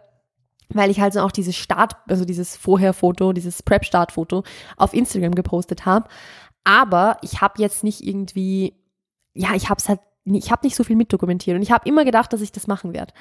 [0.70, 4.44] weil ich halt so auch dieses Start, also dieses Vorher-Foto, dieses Prep-Start-Foto
[4.78, 6.08] auf Instagram gepostet habe.
[6.64, 8.74] Aber ich habe jetzt nicht irgendwie,
[9.34, 10.00] ja, ich habe es halt
[10.36, 12.94] ich habe nicht so viel mitdokumentiert und ich habe immer gedacht, dass ich das machen
[12.94, 13.14] werde.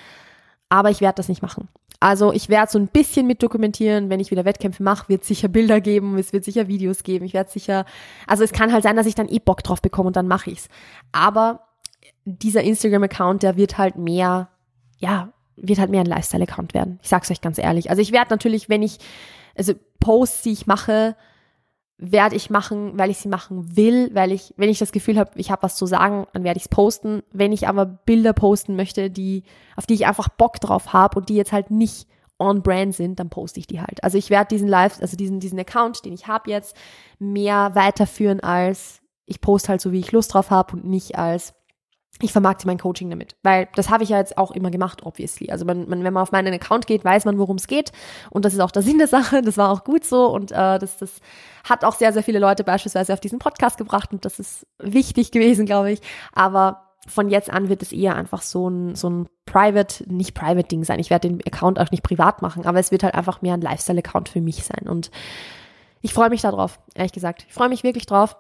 [0.69, 1.69] Aber ich werde das nicht machen.
[2.01, 5.81] Also ich werde so ein bisschen mitdokumentieren, wenn ich wieder Wettkämpfe mache, wird sicher Bilder
[5.81, 7.87] geben, es wird sicher Videos geben, ich werde sicher,
[8.27, 10.51] also es kann halt sein, dass ich dann eh Bock drauf bekomme und dann mache
[10.51, 10.69] ich's.
[11.13, 11.61] Aber
[12.25, 14.49] dieser Instagram-Account, der wird halt mehr,
[14.99, 16.99] ja, wird halt mehr ein Lifestyle-Account werden.
[17.03, 17.89] Ich sag's euch ganz ehrlich.
[17.89, 18.99] Also ich werde natürlich, wenn ich,
[19.57, 21.17] also Posts, die ich mache,
[21.99, 25.31] werde ich machen, weil ich sie machen will, weil ich, wenn ich das Gefühl habe,
[25.37, 27.23] ich habe was zu sagen, dann werde ich es posten.
[27.33, 29.45] Wenn ich aber Bilder posten möchte, die,
[29.77, 32.07] auf die ich einfach Bock drauf habe und die jetzt halt nicht
[32.39, 34.05] on brand sind, dann poste ich die halt.
[34.05, 36.77] Also ich werde diesen Live, also diesen, diesen Account, den ich habe jetzt,
[37.19, 41.55] mehr weiterführen als ich poste halt so, wie ich Lust drauf habe und nicht als
[42.23, 45.51] ich vermarkte mein Coaching damit, weil das habe ich ja jetzt auch immer gemacht, obviously.
[45.51, 47.93] Also man, man, wenn man auf meinen Account geht, weiß man, worum es geht
[48.31, 49.43] und das ist auch der Sinn der Sache.
[49.43, 51.21] Das war auch gut so und äh, das, das
[51.65, 55.31] hat auch sehr, sehr viele Leute beispielsweise auf diesen Podcast gebracht und das ist wichtig
[55.31, 56.01] gewesen, glaube ich.
[56.33, 60.85] Aber von jetzt an wird es eher einfach so ein, so ein Private, nicht Private-Ding
[60.85, 60.99] sein.
[60.99, 63.61] Ich werde den Account auch nicht privat machen, aber es wird halt einfach mehr ein
[63.61, 65.11] Lifestyle-Account für mich sein und
[66.03, 67.45] ich freue mich darauf, ehrlich gesagt.
[67.49, 68.37] Ich freue mich wirklich drauf.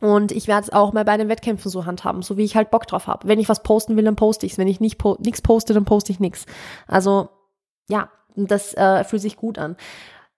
[0.00, 2.70] Und ich werde es auch mal bei den Wettkämpfen so handhaben, so wie ich halt
[2.70, 3.28] Bock drauf habe.
[3.28, 4.58] Wenn ich was posten will, dann poste ich es.
[4.58, 6.46] Wenn ich nicht po nichts poste, dann poste ich nichts.
[6.86, 7.28] Also
[7.88, 9.76] ja, das äh, fühlt sich gut an.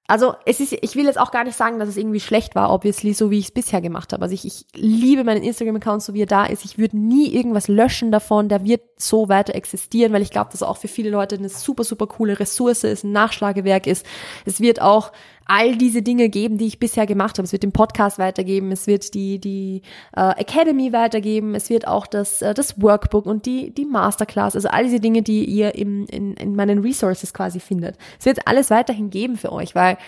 [0.09, 2.73] Also es ist, ich will jetzt auch gar nicht sagen, dass es irgendwie schlecht war,
[2.73, 4.23] obviously, so wie ich es bisher gemacht habe.
[4.23, 6.65] Also ich, ich liebe meinen Instagram-Account, so wie er da ist.
[6.65, 8.49] Ich würde nie irgendwas löschen davon.
[8.49, 11.83] Der wird so weiter existieren, weil ich glaube, dass auch für viele Leute eine super,
[11.83, 14.07] super coole Ressource ist, ein Nachschlagewerk ist.
[14.45, 15.11] Es wird auch
[15.47, 17.45] all diese Dinge geben, die ich bisher gemacht habe.
[17.47, 19.83] Es wird den Podcast weitergeben, es wird die, die
[20.17, 24.69] äh, Academy weitergeben, es wird auch das, äh, das Workbook und die, die Masterclass, also
[24.69, 27.97] all diese Dinge, die ihr im, in, in meinen Resources quasi findet.
[28.19, 29.99] Es wird alles weiterhin geben für euch, weil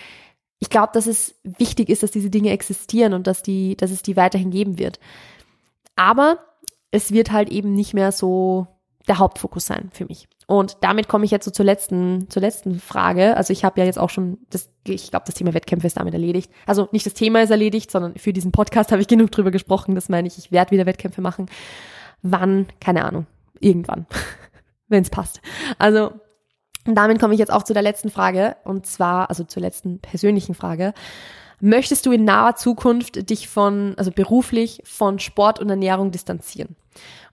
[0.59, 4.03] ich glaube, dass es wichtig ist, dass diese Dinge existieren und dass, die, dass es
[4.03, 4.99] die weiterhin geben wird.
[5.95, 6.39] Aber
[6.91, 8.67] es wird halt eben nicht mehr so
[9.07, 10.27] der Hauptfokus sein für mich.
[10.49, 13.37] Und damit komme ich jetzt so zur letzten, zur letzten Frage.
[13.37, 16.15] Also ich habe ja jetzt auch schon, das, ich glaube, das Thema Wettkämpfe ist damit
[16.15, 16.51] erledigt.
[16.65, 19.93] Also nicht das Thema ist erledigt, sondern für diesen Podcast habe ich genug drüber gesprochen.
[19.93, 21.51] Das meine ich, ich werde wieder Wettkämpfe machen.
[22.23, 22.65] Wann?
[22.81, 23.27] Keine Ahnung.
[23.59, 24.07] Irgendwann.
[24.87, 25.39] Wenn es passt.
[25.77, 26.13] Also
[26.83, 28.55] damit komme ich jetzt auch zu der letzten Frage.
[28.63, 30.95] Und zwar, also zur letzten persönlichen Frage.
[31.59, 36.75] Möchtest du in naher Zukunft dich von, also beruflich von Sport und Ernährung distanzieren?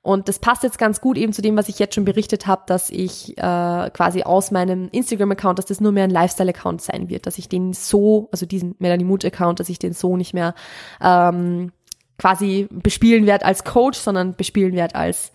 [0.06, 2.62] Und das passt jetzt ganz gut eben zu dem, was ich jetzt schon berichtet habe,
[2.68, 7.26] dass ich äh, quasi aus meinem Instagram-Account, dass das nur mehr ein Lifestyle-Account sein wird,
[7.26, 10.54] dass ich den so, also diesen Melanie Mood-Account, dass ich den so nicht mehr
[11.00, 11.72] ähm,
[12.20, 15.32] quasi bespielen werde als Coach, sondern bespielen werde als,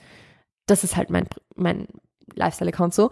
[0.67, 1.87] das ist halt mein, mein
[2.33, 3.09] Lifestyle-Account so.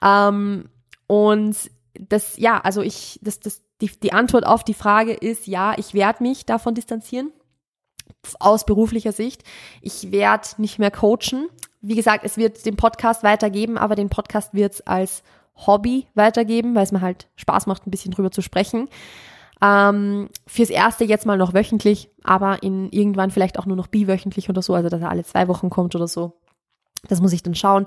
[0.00, 0.68] Ähm,
[1.08, 1.56] und
[1.98, 5.92] das, ja, also ich, das, das, die, die Antwort auf die Frage ist, ja, ich
[5.92, 7.32] werde mich davon distanzieren
[8.38, 9.44] aus beruflicher Sicht.
[9.80, 11.48] Ich werde nicht mehr coachen.
[11.80, 15.22] Wie gesagt, es wird den Podcast weitergeben, aber den Podcast wird es als
[15.66, 18.88] Hobby weitergeben, weil es mir halt Spaß macht, ein bisschen drüber zu sprechen.
[19.62, 24.48] Ähm, fürs erste jetzt mal noch wöchentlich, aber in irgendwann vielleicht auch nur noch biwöchentlich
[24.48, 26.32] oder so, also dass er alle zwei Wochen kommt oder so.
[27.08, 27.86] Das muss ich dann schauen.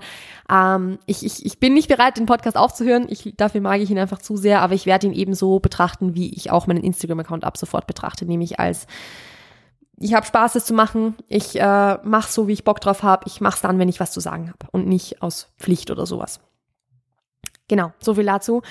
[0.49, 3.07] Ähm, ich, ich, ich bin nicht bereit, den Podcast aufzuhören.
[3.09, 6.15] Ich, dafür mag ich ihn einfach zu sehr, aber ich werde ihn eben so betrachten,
[6.15, 8.87] wie ich auch meinen Instagram-Account ab sofort betrachte, nämlich als
[9.99, 11.15] ich habe Spaß, es zu machen.
[11.27, 13.25] Ich äh, mache so, wie ich Bock drauf habe.
[13.27, 16.05] Ich mache es dann, wenn ich was zu sagen habe und nicht aus Pflicht oder
[16.05, 16.39] sowas.
[17.69, 18.61] Genau, so viel dazu.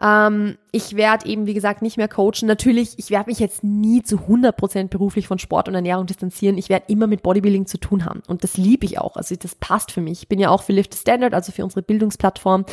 [0.00, 2.46] Ähm, ich werde eben, wie gesagt, nicht mehr coachen.
[2.46, 6.56] Natürlich, ich werde mich jetzt nie zu 100% beruflich von Sport und Ernährung distanzieren.
[6.56, 8.22] Ich werde immer mit Bodybuilding zu tun haben.
[8.28, 9.16] Und das liebe ich auch.
[9.16, 10.22] Also das passt für mich.
[10.22, 12.66] Ich bin ja auch für Lift the Standard, also für unsere Bildungsplattform,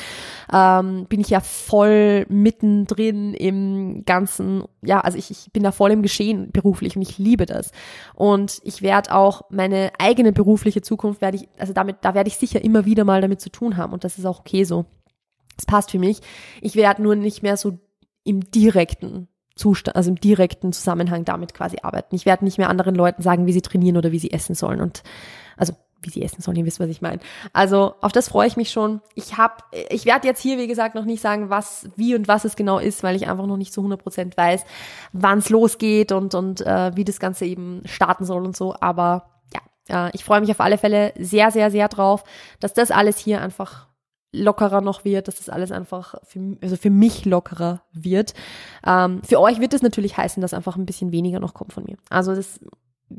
[0.53, 5.91] ähm, bin ich ja voll mittendrin im ganzen, ja, also ich, ich bin da voll
[5.91, 7.71] im Geschehen beruflich und ich liebe das.
[8.13, 12.38] Und ich werde auch meine eigene berufliche Zukunft, werde ich, also damit, da werde ich
[12.38, 13.91] sicher immer wieder mal damit zu tun haben.
[13.91, 14.86] Und das ist auch okay so.
[15.58, 16.22] Es passt für mich.
[16.62, 17.80] Ich werde nur nicht mehr so
[18.24, 22.16] im direkten Zustand, also im direkten Zusammenhang damit quasi arbeiten.
[22.16, 24.82] Ich werde nicht mehr anderen Leuten sagen, wie sie trainieren oder wie sie essen sollen
[24.82, 25.04] und
[25.58, 27.20] also wie sie essen sollen, ihr wisst, was ich meine.
[27.54, 29.01] Also auf das freue ich mich schon.
[29.16, 29.56] Ich habe,
[29.89, 32.80] ich werde jetzt hier, wie gesagt, noch nicht sagen, was, wie und was es genau
[32.80, 34.66] ist, weil ich einfach noch nicht zu 100 Prozent weiß,
[35.14, 38.76] wann es losgeht und, und äh, wie das Ganze eben starten soll und so.
[38.80, 39.30] Aber
[39.88, 42.24] ja, äh, ich freue mich auf alle Fälle sehr, sehr, sehr drauf,
[42.60, 43.88] dass das alles hier einfach
[44.34, 48.34] lockerer noch wird, dass das alles einfach für, also für mich lockerer wird.
[48.86, 51.86] Ähm, für euch wird es natürlich heißen, dass einfach ein bisschen weniger noch kommt von
[51.86, 51.98] mir.
[52.10, 52.60] Also das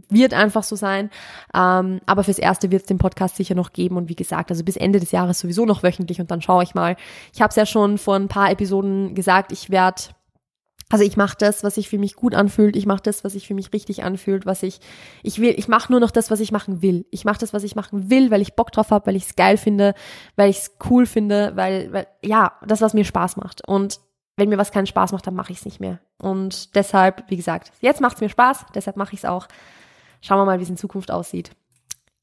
[0.09, 1.11] wird einfach so sein.
[1.55, 3.97] Ähm, aber fürs Erste wird es den Podcast sicher noch geben.
[3.97, 6.75] Und wie gesagt, also bis Ende des Jahres sowieso noch wöchentlich und dann schaue ich
[6.75, 6.97] mal.
[7.33, 10.03] Ich habe es ja schon vor ein paar Episoden gesagt, ich werde
[10.95, 12.76] also ich mache das, was sich für mich gut anfühlt.
[12.76, 14.47] Ich mache das, was sich für mich richtig anfühlt.
[14.47, 14.78] Was ich
[15.24, 15.53] ich will.
[15.59, 17.05] Ich mache nur noch das, was ich machen will.
[17.11, 19.34] Ich mache das, was ich machen will, weil ich Bock drauf habe, weil ich es
[19.34, 19.95] geil finde,
[20.36, 23.66] weil ich es cool finde, weil, weil ja das, was mir Spaß macht.
[23.66, 23.99] Und
[24.36, 25.99] wenn mir was keinen Spaß macht, dann mache ich es nicht mehr.
[26.16, 28.66] Und deshalb, wie gesagt, jetzt macht es mir Spaß.
[28.72, 29.49] Deshalb mache ich es auch.
[30.20, 31.51] Schauen wir mal, wie es in Zukunft aussieht.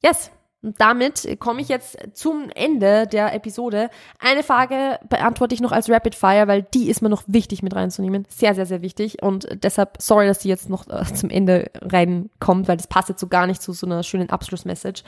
[0.01, 0.32] Yes.
[0.64, 3.89] Und damit komme ich jetzt zum Ende der Episode.
[4.20, 7.76] Eine Frage beantworte ich noch als Rapid Fire, weil die ist mir noch wichtig mit
[7.76, 8.26] reinzunehmen.
[8.30, 9.24] Sehr, sehr, sehr wichtig.
[9.24, 13.22] Und deshalb, sorry, dass die jetzt noch äh, zum Ende reinkommt, weil das passt jetzt
[13.22, 15.03] so gar nicht zu so einer schönen Abschlussmessage.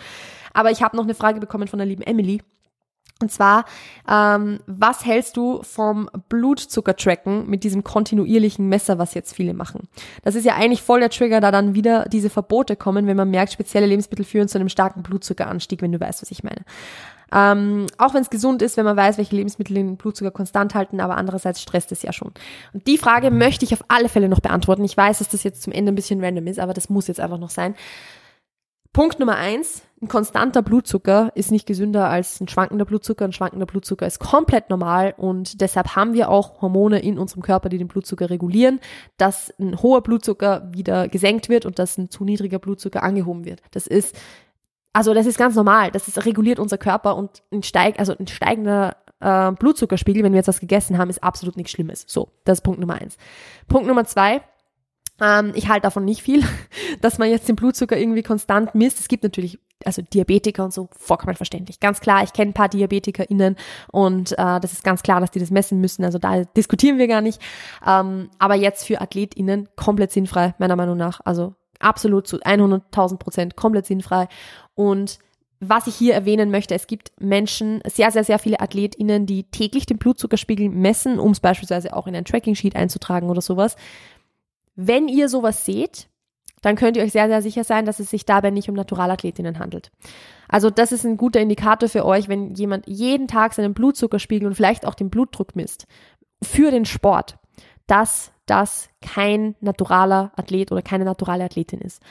[0.54, 2.42] Aber ich habe noch eine Frage bekommen von der lieben Emily.
[3.22, 3.66] Und zwar,
[4.10, 9.88] ähm, was hältst du vom Blutzucker-Tracken mit diesem kontinuierlichen Messer, was jetzt viele machen?
[10.24, 13.30] Das ist ja eigentlich voll der Trigger, da dann wieder diese Verbote kommen, wenn man
[13.30, 16.66] merkt, spezielle Lebensmittel führen zu einem starken Blutzuckeranstieg, wenn du weißt, was ich meine.
[17.34, 21.00] Ähm, auch wenn es gesund ist, wenn man weiß, welche Lebensmittel den Blutzucker konstant halten,
[21.00, 22.32] aber andererseits stresst es ja schon.
[22.74, 24.84] Und die Frage möchte ich auf alle Fälle noch beantworten.
[24.84, 27.20] Ich weiß, dass das jetzt zum Ende ein bisschen random ist, aber das muss jetzt
[27.20, 27.74] einfach noch sein.
[28.94, 33.26] Punkt Nummer eins, ein konstanter Blutzucker ist nicht gesünder als ein schwankender Blutzucker.
[33.26, 37.70] Ein schwankender Blutzucker ist komplett normal und deshalb haben wir auch Hormone in unserem Körper,
[37.70, 38.80] die den Blutzucker regulieren,
[39.18, 43.62] dass ein hoher Blutzucker wieder gesenkt wird und dass ein zu niedriger Blutzucker angehoben wird.
[43.72, 44.16] Das ist,
[44.92, 45.90] also das ist ganz normal.
[45.90, 50.40] Das ist, reguliert unser Körper und ein steig, also ein steigender äh, Blutzuckerspiegel, wenn wir
[50.40, 52.04] jetzt was gegessen haben, ist absolut nichts Schlimmes.
[52.08, 53.18] So, das ist Punkt Nummer eins.
[53.68, 54.42] Punkt Nummer zwei,
[55.22, 56.44] ähm, ich halte davon nicht viel,
[57.02, 59.00] dass man jetzt den Blutzucker irgendwie konstant misst.
[59.00, 61.80] Es gibt natürlich also Diabetiker und so, vollkommen verständlich.
[61.80, 63.56] Ganz klar, ich kenne ein paar DiabetikerInnen
[63.92, 66.04] und äh, das ist ganz klar, dass die das messen müssen.
[66.06, 67.42] Also da diskutieren wir gar nicht.
[67.86, 71.20] Ähm, aber jetzt für AthletInnen komplett sinnfrei, meiner Meinung nach.
[71.26, 74.28] Also absolut zu 100.000 Prozent komplett sinnfrei.
[74.76, 75.20] Und
[75.60, 79.86] was ich hier erwähnen möchte, es gibt Menschen, sehr, sehr, sehr viele AthletInnen, die täglich
[79.86, 83.78] den Blutzuckerspiegel messen, um es beispielsweise auch in ein Tracking-Sheet einzutragen oder sowas.
[84.76, 86.08] Wenn ihr sowas seht,
[86.62, 89.60] dann könnt ihr euch sehr, sehr sicher sein, dass es sich dabei nicht um Naturalathletinnen
[89.60, 89.92] handelt.
[90.48, 94.56] Also das ist ein guter Indikator für euch, wenn jemand jeden Tag seinen Blutzuckerspiegel und
[94.56, 95.88] vielleicht auch den Blutdruck misst
[96.42, 97.38] für den Sport,
[97.86, 102.02] dass das kein naturaler Athlet oder keine naturale Athletin ist.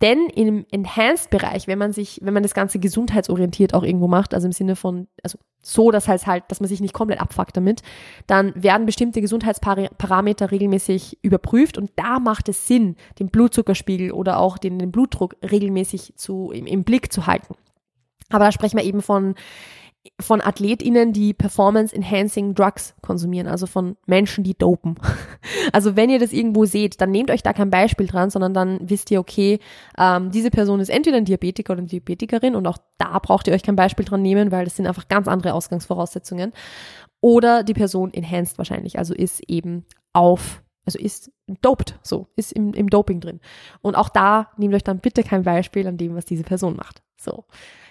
[0.00, 4.46] Denn im Enhanced-Bereich, wenn man sich, wenn man das Ganze gesundheitsorientiert auch irgendwo macht, also
[4.46, 7.82] im Sinne von, also so, dass halt halt, dass man sich nicht komplett abfuckt damit,
[8.28, 14.56] dann werden bestimmte Gesundheitsparameter regelmäßig überprüft und da macht es Sinn, den Blutzuckerspiegel oder auch
[14.56, 17.54] den, den Blutdruck regelmäßig zu, im, im Blick zu halten.
[18.30, 19.34] Aber da sprechen wir eben von
[20.20, 24.96] von AthletInnen, die Performance-Enhancing Drugs konsumieren, also von Menschen, die dopen.
[25.72, 28.78] Also wenn ihr das irgendwo seht, dann nehmt euch da kein Beispiel dran, sondern dann
[28.82, 29.58] wisst ihr, okay,
[29.98, 33.52] ähm, diese Person ist entweder ein Diabetiker oder eine Diabetikerin und auch da braucht ihr
[33.52, 36.52] euch kein Beispiel dran nehmen, weil das sind einfach ganz andere Ausgangsvoraussetzungen.
[37.20, 41.30] Oder die Person enhanced wahrscheinlich, also ist eben auf also ist
[41.60, 43.40] doped, so, ist im, im Doping drin.
[43.82, 47.02] Und auch da nehmt euch dann bitte kein Beispiel an dem, was diese Person macht.
[47.20, 47.44] So.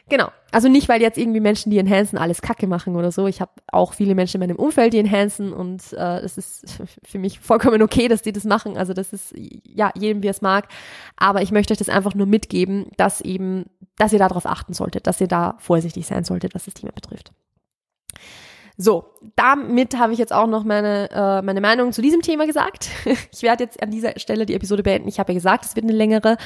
[0.09, 0.29] Genau.
[0.51, 3.27] Also nicht, weil jetzt irgendwie Menschen, die enhancen, alles Kacke machen oder so.
[3.27, 7.19] Ich habe auch viele Menschen in meinem Umfeld, die enhancen und äh, es ist für
[7.19, 8.77] mich vollkommen okay, dass die das machen.
[8.77, 10.69] Also das ist ja jedem, wie es mag.
[11.17, 13.65] Aber ich möchte euch das einfach nur mitgeben, dass eben,
[13.97, 17.33] dass ihr darauf achten solltet, dass ihr da vorsichtig sein solltet, was das Thema betrifft.
[18.79, 19.05] So,
[19.35, 22.89] damit habe ich jetzt auch noch meine, äh, meine Meinung zu diesem Thema gesagt.
[23.31, 25.09] ich werde jetzt an dieser Stelle die Episode beenden.
[25.09, 26.37] Ich habe ja gesagt, es wird eine längere.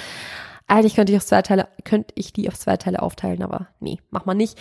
[0.72, 4.00] Eigentlich könnte ich auf zwei Teile, könnte ich die auf zwei Teile aufteilen, aber nee,
[4.10, 4.58] mach mal nicht.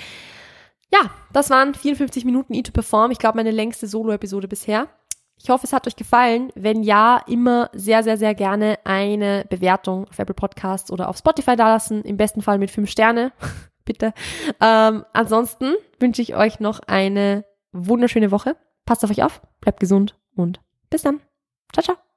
[0.92, 3.12] Ja, das waren 54 Minuten E2Perform.
[3.12, 4.88] Ich glaube, meine längste Solo-Episode bisher.
[5.36, 6.50] Ich hoffe, es hat euch gefallen.
[6.56, 11.54] Wenn ja, immer sehr, sehr, sehr gerne eine Bewertung auf Apple Podcasts oder auf Spotify
[11.54, 12.02] dalassen.
[12.02, 13.30] Im besten Fall mit fünf Sterne.
[13.84, 14.12] Bitte.
[14.60, 18.56] Ähm, ansonsten wünsche ich euch noch eine wunderschöne Woche.
[18.84, 21.20] Passt auf euch auf, bleibt gesund und bis dann.
[21.72, 22.09] Ciao, ciao.